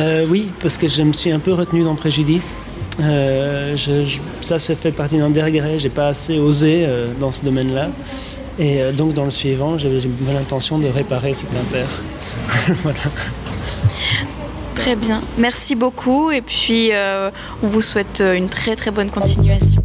[0.00, 2.54] Euh, oui, parce que je me suis un peu retenu dans Préjudice.
[3.00, 3.76] Euh,
[4.40, 5.78] ça, ça fait partie d'un des regrets.
[5.78, 7.90] J'ai pas assez osé euh, dans ce domaine-là.
[8.58, 11.88] Et euh, donc, dans le suivant, j'ai bonne intention de réparer cet impair.
[12.82, 13.00] voilà.
[14.74, 15.20] Très bien.
[15.38, 16.30] Merci beaucoup.
[16.30, 17.30] Et puis, euh,
[17.62, 19.82] on vous souhaite euh, une très très bonne continuation.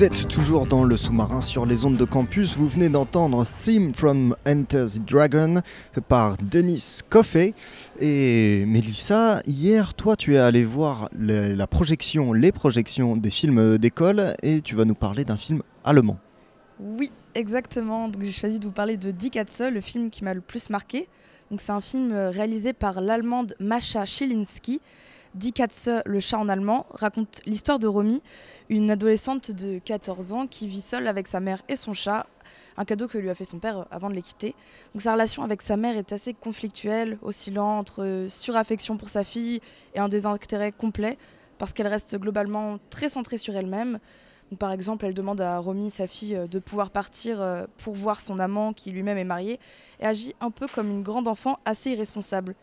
[0.00, 2.56] Vous êtes toujours dans le sous-marin sur les ondes de campus.
[2.56, 5.60] Vous venez d'entendre Theme from Enter the Dragon
[6.08, 7.52] par Denis Coffey.
[7.98, 13.76] Et Mélissa, hier, toi, tu es allé voir le- la projection, les projections des films
[13.76, 16.16] d'école et tu vas nous parler d'un film allemand.
[16.80, 18.08] Oui, exactement.
[18.08, 20.70] Donc j'ai choisi de vous parler de Die Katze, le film qui m'a le plus
[20.70, 21.10] marqué.
[21.50, 24.80] Donc c'est un film euh, réalisé par l'allemande Mascha Schilinski.
[25.34, 28.20] Die Katze, le chat en allemand, raconte l'histoire de Romy,
[28.70, 32.26] une adolescente de 14 ans qui vit seule avec sa mère et son chat,
[32.76, 34.54] un cadeau que lui a fait son père avant de les quitter.
[34.96, 39.60] Sa relation avec sa mère est assez conflictuelle, oscillant entre suraffection pour sa fille
[39.96, 41.18] et un désintérêt complet,
[41.58, 43.98] parce qu'elle reste globalement très centrée sur elle-même.
[44.60, 48.38] Par exemple, elle demande à Romy, sa fille, de pouvoir partir euh, pour voir son
[48.38, 49.58] amant qui lui-même est marié
[49.98, 52.54] et agit un peu comme une grande enfant assez irresponsable.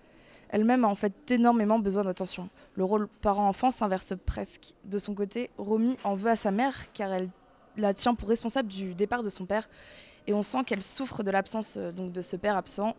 [0.50, 2.50] Elle-même a en fait énormément besoin d'attention.
[2.76, 4.74] Le rôle parent-enfant s'inverse presque.
[4.86, 7.30] De son côté, Romy en veut à sa mère car elle
[7.76, 9.70] la tient pour responsable du départ de son père
[10.26, 12.96] et on sent qu'elle souffre de l'absence euh, donc de ce père absent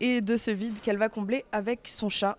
[0.00, 2.36] et de ce vide qu'elle va combler avec son chat.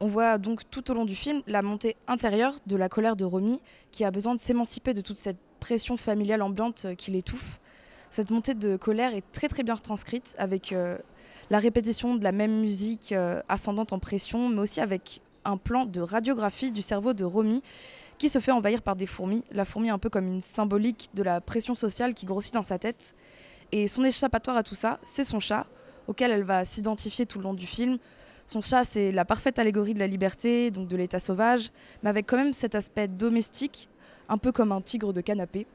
[0.00, 3.24] On voit donc tout au long du film la montée intérieure de la colère de
[3.24, 3.60] Romy
[3.90, 7.60] qui a besoin de s'émanciper de toute cette pression familiale ambiante euh, qui l'étouffe.
[8.10, 10.98] Cette montée de colère est très très bien retranscrite avec euh,
[11.50, 15.86] la répétition de la même musique euh, ascendante en pression, mais aussi avec un plan
[15.86, 17.62] de radiographie du cerveau de Romy
[18.18, 19.44] qui se fait envahir par des fourmis.
[19.50, 22.78] La fourmi un peu comme une symbolique de la pression sociale qui grossit dans sa
[22.78, 23.14] tête.
[23.72, 25.66] Et son échappatoire à tout ça, c'est son chat,
[26.06, 27.98] auquel elle va s'identifier tout le long du film.
[28.46, 31.70] Son chat, c'est la parfaite allégorie de la liberté, donc de l'état sauvage,
[32.02, 33.88] mais avec quand même cet aspect domestique,
[34.28, 35.66] un peu comme un tigre de canapé.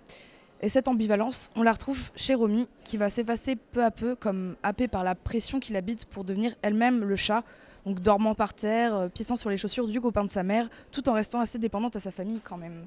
[0.62, 4.56] Et cette ambivalence, on la retrouve chez Romy, qui va s'effacer peu à peu, comme
[4.64, 7.44] happée par la pression qui l'habite pour devenir elle-même le chat,
[7.86, 11.08] donc dormant par terre, euh, pissant sur les chaussures du copain de sa mère, tout
[11.10, 12.86] en restant assez dépendante à sa famille quand même.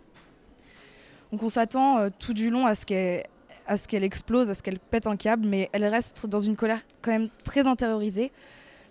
[1.30, 5.06] Donc on s'attend euh, tout du long à ce qu'elle explose, à ce qu'elle pète
[5.06, 8.32] un câble, mais elle reste dans une colère quand même très intériorisée.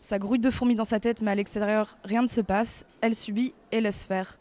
[0.02, 2.86] Ça grouille de fourmis dans sa tête, mais à l'extérieur, rien ne se passe.
[3.02, 4.40] Elle subit et laisse faire.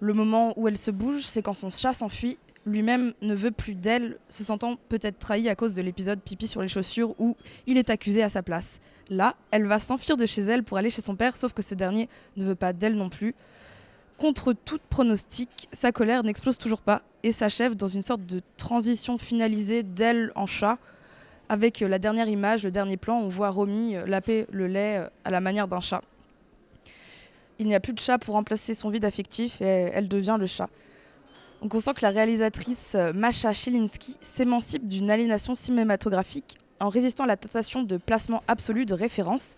[0.00, 2.36] Le moment où elle se bouge, c'est quand son chat s'enfuit.
[2.66, 6.60] Lui-même ne veut plus d'elle, se sentant peut-être trahi à cause de l'épisode pipi sur
[6.60, 7.36] les chaussures où
[7.66, 8.80] il est accusé à sa place.
[9.08, 11.74] Là, elle va s'enfuir de chez elle pour aller chez son père, sauf que ce
[11.74, 13.34] dernier ne veut pas d'elle non plus.
[14.18, 19.16] Contre toute pronostic, sa colère n'explose toujours pas et s'achève dans une sorte de transition
[19.16, 20.78] finalisée d'elle en chat,
[21.50, 25.08] avec la dernière image, le dernier plan, on voit Romy euh, laper le lait euh,
[25.24, 26.00] à la manière d'un chat.
[27.58, 30.46] Il n'y a plus de chat pour remplacer son vide affectif et elle devient le
[30.46, 30.70] chat.
[31.62, 37.26] On sent que la réalisatrice euh, Masha Schilinski s'émancipe d'une aliénation cinématographique en résistant à
[37.26, 39.56] la tentation de placement absolu de référence.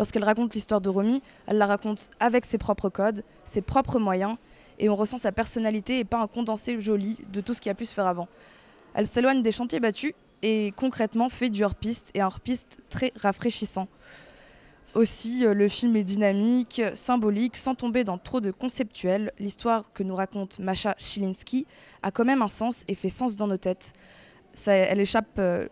[0.00, 4.36] Lorsqu'elle raconte l'histoire de Romy, elle la raconte avec ses propres codes, ses propres moyens,
[4.80, 7.74] et on ressent sa personnalité et pas un condensé joli de tout ce qui a
[7.74, 8.26] pu se faire avant.
[8.94, 13.86] Elle s'éloigne des chantiers battus et concrètement fait du hors-piste et un hors-piste très rafraîchissant.
[14.94, 19.32] Aussi, euh, le film est dynamique, symbolique, sans tomber dans trop de conceptuel.
[19.40, 21.66] L'histoire que nous raconte Masha Schilinski
[22.04, 23.92] a quand même un sens et fait sens dans nos têtes.
[24.66, 25.66] Elle échappe euh,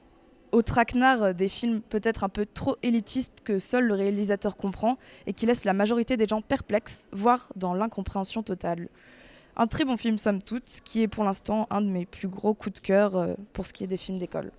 [0.51, 5.33] au traquenard des films peut-être un peu trop élitistes que seul le réalisateur comprend et
[5.33, 8.89] qui laisse la majorité des gens perplexes, voire dans l'incompréhension totale.
[9.57, 12.55] Un très bon film somme toute, qui est pour l'instant un de mes plus gros
[12.55, 14.51] coups de cœur euh, pour ce qui est des films d'école.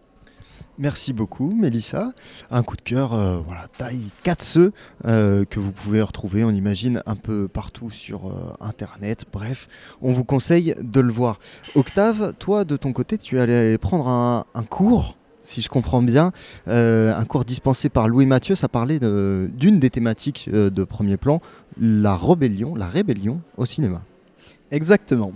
[0.80, 2.14] Merci beaucoup, Mélissa.
[2.50, 4.72] Un coup de cœur, euh, voilà, taille 4
[5.06, 9.26] euh, que vous pouvez retrouver, on imagine, un peu partout sur euh, Internet.
[9.32, 9.68] Bref,
[10.02, 11.40] on vous conseille de le voir.
[11.76, 16.32] Octave, toi, de ton côté, tu allais prendre un, cours, si je comprends bien,
[16.68, 18.56] euh, un cours dispensé par Louis Mathieu.
[18.56, 21.40] Ça parlait d'une des thématiques de premier plan,
[21.80, 24.02] la rébellion, la rébellion au cinéma.
[24.72, 25.34] Exactement.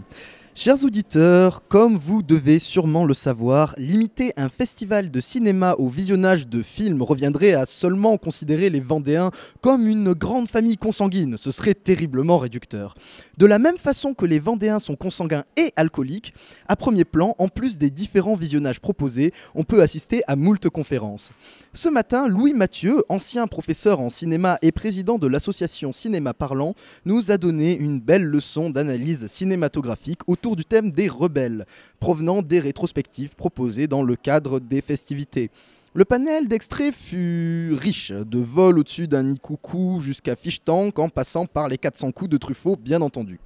[0.59, 6.47] Chers auditeurs, comme vous devez sûrement le savoir, limiter un festival de cinéma au visionnage
[6.47, 9.29] de films reviendrait à seulement considérer les Vendéens
[9.61, 11.37] comme une grande famille consanguine.
[11.37, 12.95] Ce serait terriblement réducteur.
[13.37, 16.33] De la même façon que les Vendéens sont consanguins et alcooliques,
[16.67, 21.33] à premier plan, en plus des différents visionnages proposés, on peut assister à moult conférences.
[21.73, 26.73] Ce matin, Louis Mathieu, ancien professeur en cinéma et président de l'association Cinéma Parlant,
[27.05, 31.65] nous a donné une belle leçon d'analyse cinématographique autour du thème des rebelles,
[31.99, 35.49] provenant des rétrospectives proposées dans le cadre des festivités.
[35.93, 41.45] Le panel d'extraits fut riche, de vol au-dessus d'un coucou jusqu'à fish tank en passant
[41.45, 43.39] par les 400 coups de Truffaut, bien entendu.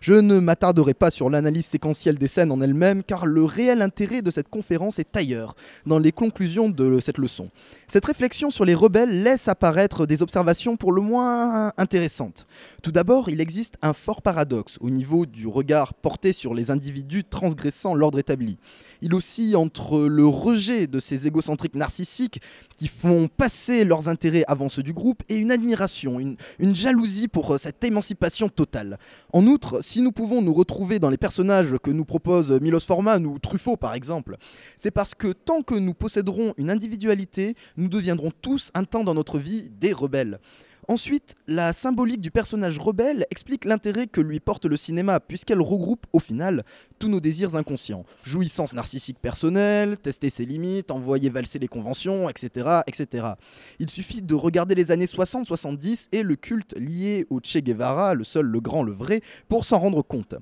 [0.00, 4.22] Je ne m'attarderai pas sur l'analyse séquentielle des scènes en elles-mêmes, car le réel intérêt
[4.22, 5.54] de cette conférence est ailleurs,
[5.86, 7.48] dans les conclusions de cette leçon.
[7.88, 12.46] Cette réflexion sur les rebelles laisse apparaître des observations pour le moins intéressantes.
[12.82, 17.24] Tout d'abord, il existe un fort paradoxe au niveau du regard porté sur les individus
[17.24, 18.56] transgressant l'ordre établi.
[19.00, 22.40] Il oscille entre le rejet de ces égocentriques narcissiques
[22.76, 26.36] qui font passer leurs intérêts avant ceux du groupe et une admiration, une,
[26.74, 28.98] jalousie pour euh, cette émancipation totale.
[29.32, 33.24] En outre, si nous pouvons nous retrouver dans les personnages que nous propose Milos Forman
[33.26, 34.36] ou Truffaut par exemple,
[34.76, 39.14] c'est parce que tant que nous posséderons une individualité, nous deviendrons tous un temps dans
[39.14, 40.38] notre vie des rebelles.
[40.90, 46.06] Ensuite, la symbolique du personnage rebelle explique l'intérêt que lui porte le cinéma, puisqu'elle regroupe
[46.14, 46.62] au final
[46.98, 48.06] tous nos désirs inconscients.
[48.24, 52.80] Jouissance narcissique personnelle, tester ses limites, envoyer valser les conventions, etc.
[52.86, 53.26] etc.
[53.78, 58.24] Il suffit de regarder les années 60-70 et le culte lié au Che Guevara, le
[58.24, 59.20] seul, le grand, le vrai,
[59.50, 60.36] pour s'en rendre compte.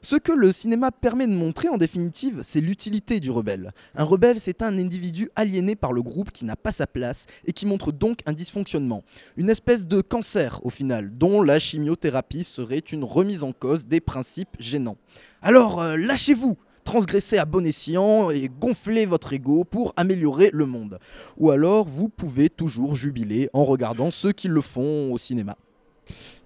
[0.00, 3.72] Ce que le cinéma permet de montrer en définitive, c'est l'utilité du rebelle.
[3.94, 7.52] Un rebelle, c'est un individu aliéné par le groupe qui n'a pas sa place et
[7.52, 9.04] qui montre donc un dysfonctionnement.
[9.36, 14.00] Une espèce de cancer au final, dont la chimiothérapie serait une remise en cause des
[14.00, 14.96] principes gênants.
[15.40, 20.98] Alors euh, lâchez-vous transgressez à bon escient et gonflez votre ego pour améliorer le monde.
[21.38, 25.56] Ou alors vous pouvez toujours jubiler en regardant ceux qui le font au cinéma.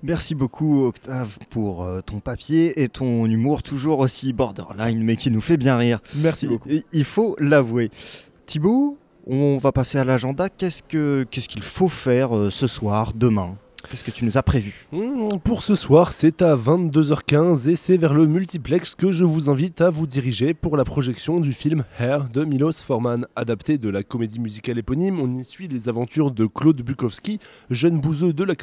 [0.03, 5.31] Merci beaucoup Octave pour euh, ton papier et ton humour toujours aussi borderline mais qui
[5.31, 6.01] nous fait bien rire.
[6.17, 6.69] Merci beaucoup.
[6.93, 7.91] il faut l'avouer.
[8.47, 10.49] Thibaut, on va passer à l'agenda.
[10.49, 13.57] Qu'est-ce qu'il faut faire euh, ce soir, demain?
[13.91, 14.87] Qu'est-ce que tu nous as prévu?
[14.91, 19.49] Mmh, Pour ce soir, c'est à 22h15 et c'est vers le multiplex que je vous
[19.49, 23.27] invite à vous diriger pour la projection du film Hair de Milos Forman.
[23.37, 27.39] Adapté de la comédie musicale éponyme, on y suit les aventures de Claude Bukowski,
[27.71, 28.55] jeune bouseux de la,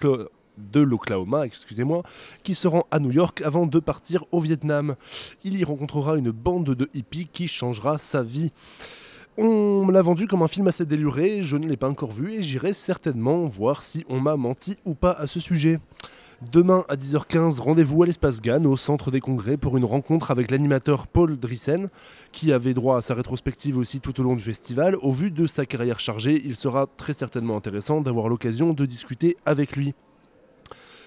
[0.58, 2.04] de l'Oklahoma, excusez-moi,
[2.43, 4.95] qui se rend à New York avant de partir au Vietnam.
[5.43, 8.51] Il y rencontrera une bande de hippies qui changera sa vie.
[9.38, 12.34] On me l'a vendu comme un film assez déluré, je ne l'ai pas encore vu
[12.34, 15.80] et j'irai certainement voir si on m'a menti ou pas à ce sujet.
[16.51, 20.51] Demain à 10h15, rendez-vous à l'espace Gann au centre des congrès pour une rencontre avec
[20.51, 21.89] l'animateur Paul Drissen,
[22.32, 24.97] qui avait droit à sa rétrospective aussi tout au long du festival.
[25.01, 29.38] Au vu de sa carrière chargée, il sera très certainement intéressant d'avoir l'occasion de discuter
[29.45, 29.95] avec lui.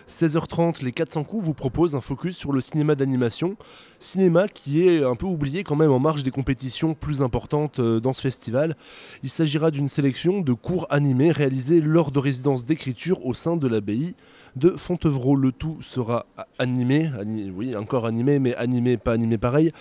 [0.09, 3.57] 16h30, les 400 coups vous proposent un focus sur le cinéma d'animation.
[3.99, 7.99] Cinéma qui est un peu oublié quand même en marge des compétitions plus importantes euh,
[7.99, 8.77] dans ce festival.
[9.25, 13.67] Il s'agira d'une sélection de cours animés réalisés lors de résidences d'écriture au sein de
[13.67, 14.15] l'abbaye
[14.55, 15.37] de Fontevraud.
[15.37, 16.27] Le tout sera
[16.59, 17.11] animé,
[17.55, 19.73] oui, encore animé, mais animé, pas animé pareil,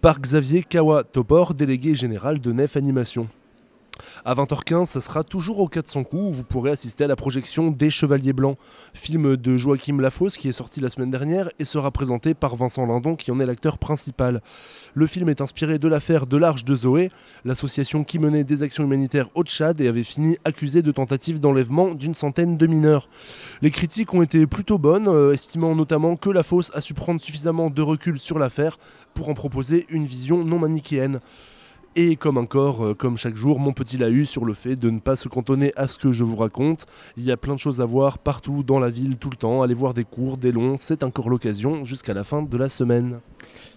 [0.00, 3.28] par Xavier Kawa-Topor, délégué général de Nef Animation.
[4.24, 7.70] À 20h15, ça sera toujours au 400 coups où vous pourrez assister à la projection
[7.70, 8.58] des Chevaliers Blancs,
[8.94, 12.86] film de Joachim Lafosse qui est sorti la semaine dernière et sera présenté par Vincent
[12.86, 14.42] Lindon qui en est l'acteur principal.
[14.94, 17.10] Le film est inspiré de l'affaire de l'Arche de Zoé,
[17.44, 21.94] l'association qui menait des actions humanitaires au Tchad et avait fini accusée de tentative d'enlèvement
[21.94, 23.08] d'une centaine de mineurs.
[23.62, 27.70] Les critiques ont été plutôt bonnes, euh, estimant notamment que Lafosse a su prendre suffisamment
[27.70, 28.78] de recul sur l'affaire
[29.14, 31.20] pour en proposer une vision non manichéenne.
[31.96, 35.00] Et comme encore, euh, comme chaque jour, mon petit eu sur le fait de ne
[35.00, 36.86] pas se cantonner à ce que je vous raconte.
[37.16, 39.62] Il y a plein de choses à voir partout dans la ville, tout le temps.
[39.62, 43.18] Aller voir des cours, des longs, c'est encore l'occasion jusqu'à la fin de la semaine.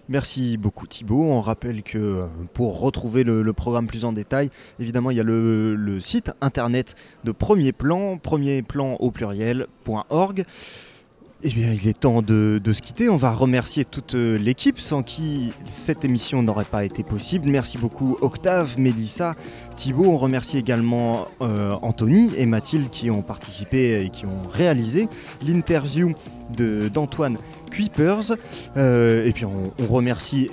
[0.08, 1.24] Merci beaucoup Thibaut.
[1.24, 4.48] On rappelle que euh, pour retrouver le, programme plus en détail,
[4.78, 6.94] évidemment il y a le, le site internet
[7.24, 10.44] de Premier Plan, premierplan au pluriel.org.
[11.46, 13.10] Eh bien, il est temps de, se quitter.
[13.10, 17.50] On va remercier toute euh, l'équipe sans qui cette émission n'aurait pas été possible.
[17.50, 19.34] Merci beaucoup Octave, Mélissa,
[19.76, 20.06] Thibaut.
[20.06, 25.06] On remercie également euh, Anthony et Mathilde qui ont participé et qui ont réalisé
[25.46, 26.12] l'interview
[26.56, 27.36] d'Antoine
[27.70, 28.36] Kuipers.
[28.78, 30.48] Euh, et puis on remercie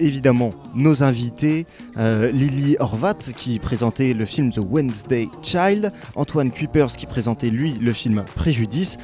[0.00, 1.66] évidemment nos invités,
[1.96, 7.74] euh, Lily Horvat qui présentait le film The Wednesday Child, Antoine Kuipers qui présentait lui
[7.80, 8.98] le film Préjudice,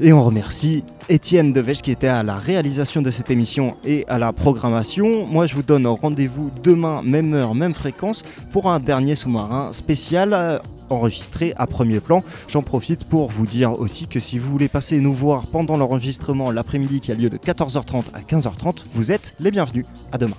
[0.00, 4.18] et on remercie Étienne Deveche qui était à la réalisation de cette émission et à
[4.18, 5.26] la programmation.
[5.26, 10.32] Moi je vous donne rendez-vous demain, même heure, même fréquence, pour un dernier sous-marin spécial
[10.32, 10.58] euh,
[10.92, 12.22] enregistré à premier plan.
[12.48, 16.50] J'en profite pour vous dire aussi que si vous voulez passer nous voir pendant l'enregistrement
[16.50, 19.86] l'après-midi qui a lieu de 14h30 à 15h30, vous êtes les bienvenus.
[20.12, 20.36] À demain.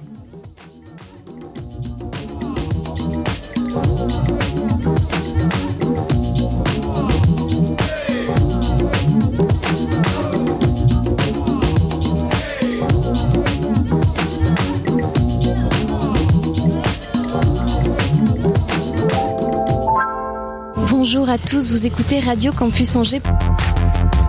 [21.33, 23.21] À tous, vous écoutez Radio Campus Angers.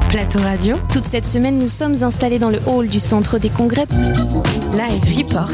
[0.09, 0.77] Plateau Radio.
[0.91, 3.85] Toute cette semaine, nous sommes installés dans le hall du centre des congrès.
[4.73, 5.51] Live Report.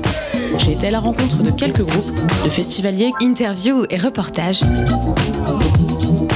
[0.60, 4.60] J'ai été à la rencontre de quelques groupes, de festivaliers, interviews et reportages.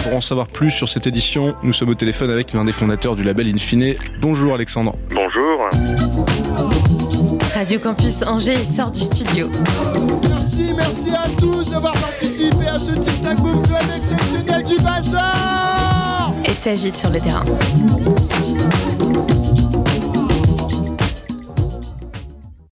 [0.02, 3.14] Pour en savoir plus sur cette édition, nous sommes au téléphone avec l'un des fondateurs
[3.14, 3.94] du label Infine.
[4.20, 4.96] Bonjour Alexandre.
[5.10, 5.68] Bonjour.
[7.64, 9.48] Radio Campus Angers sort du studio.
[10.28, 16.30] Merci, merci à tous d'avoir participé à ce Tic Tac Boom Club exceptionnel du Bazar
[16.44, 17.42] Et s'agite sur le terrain.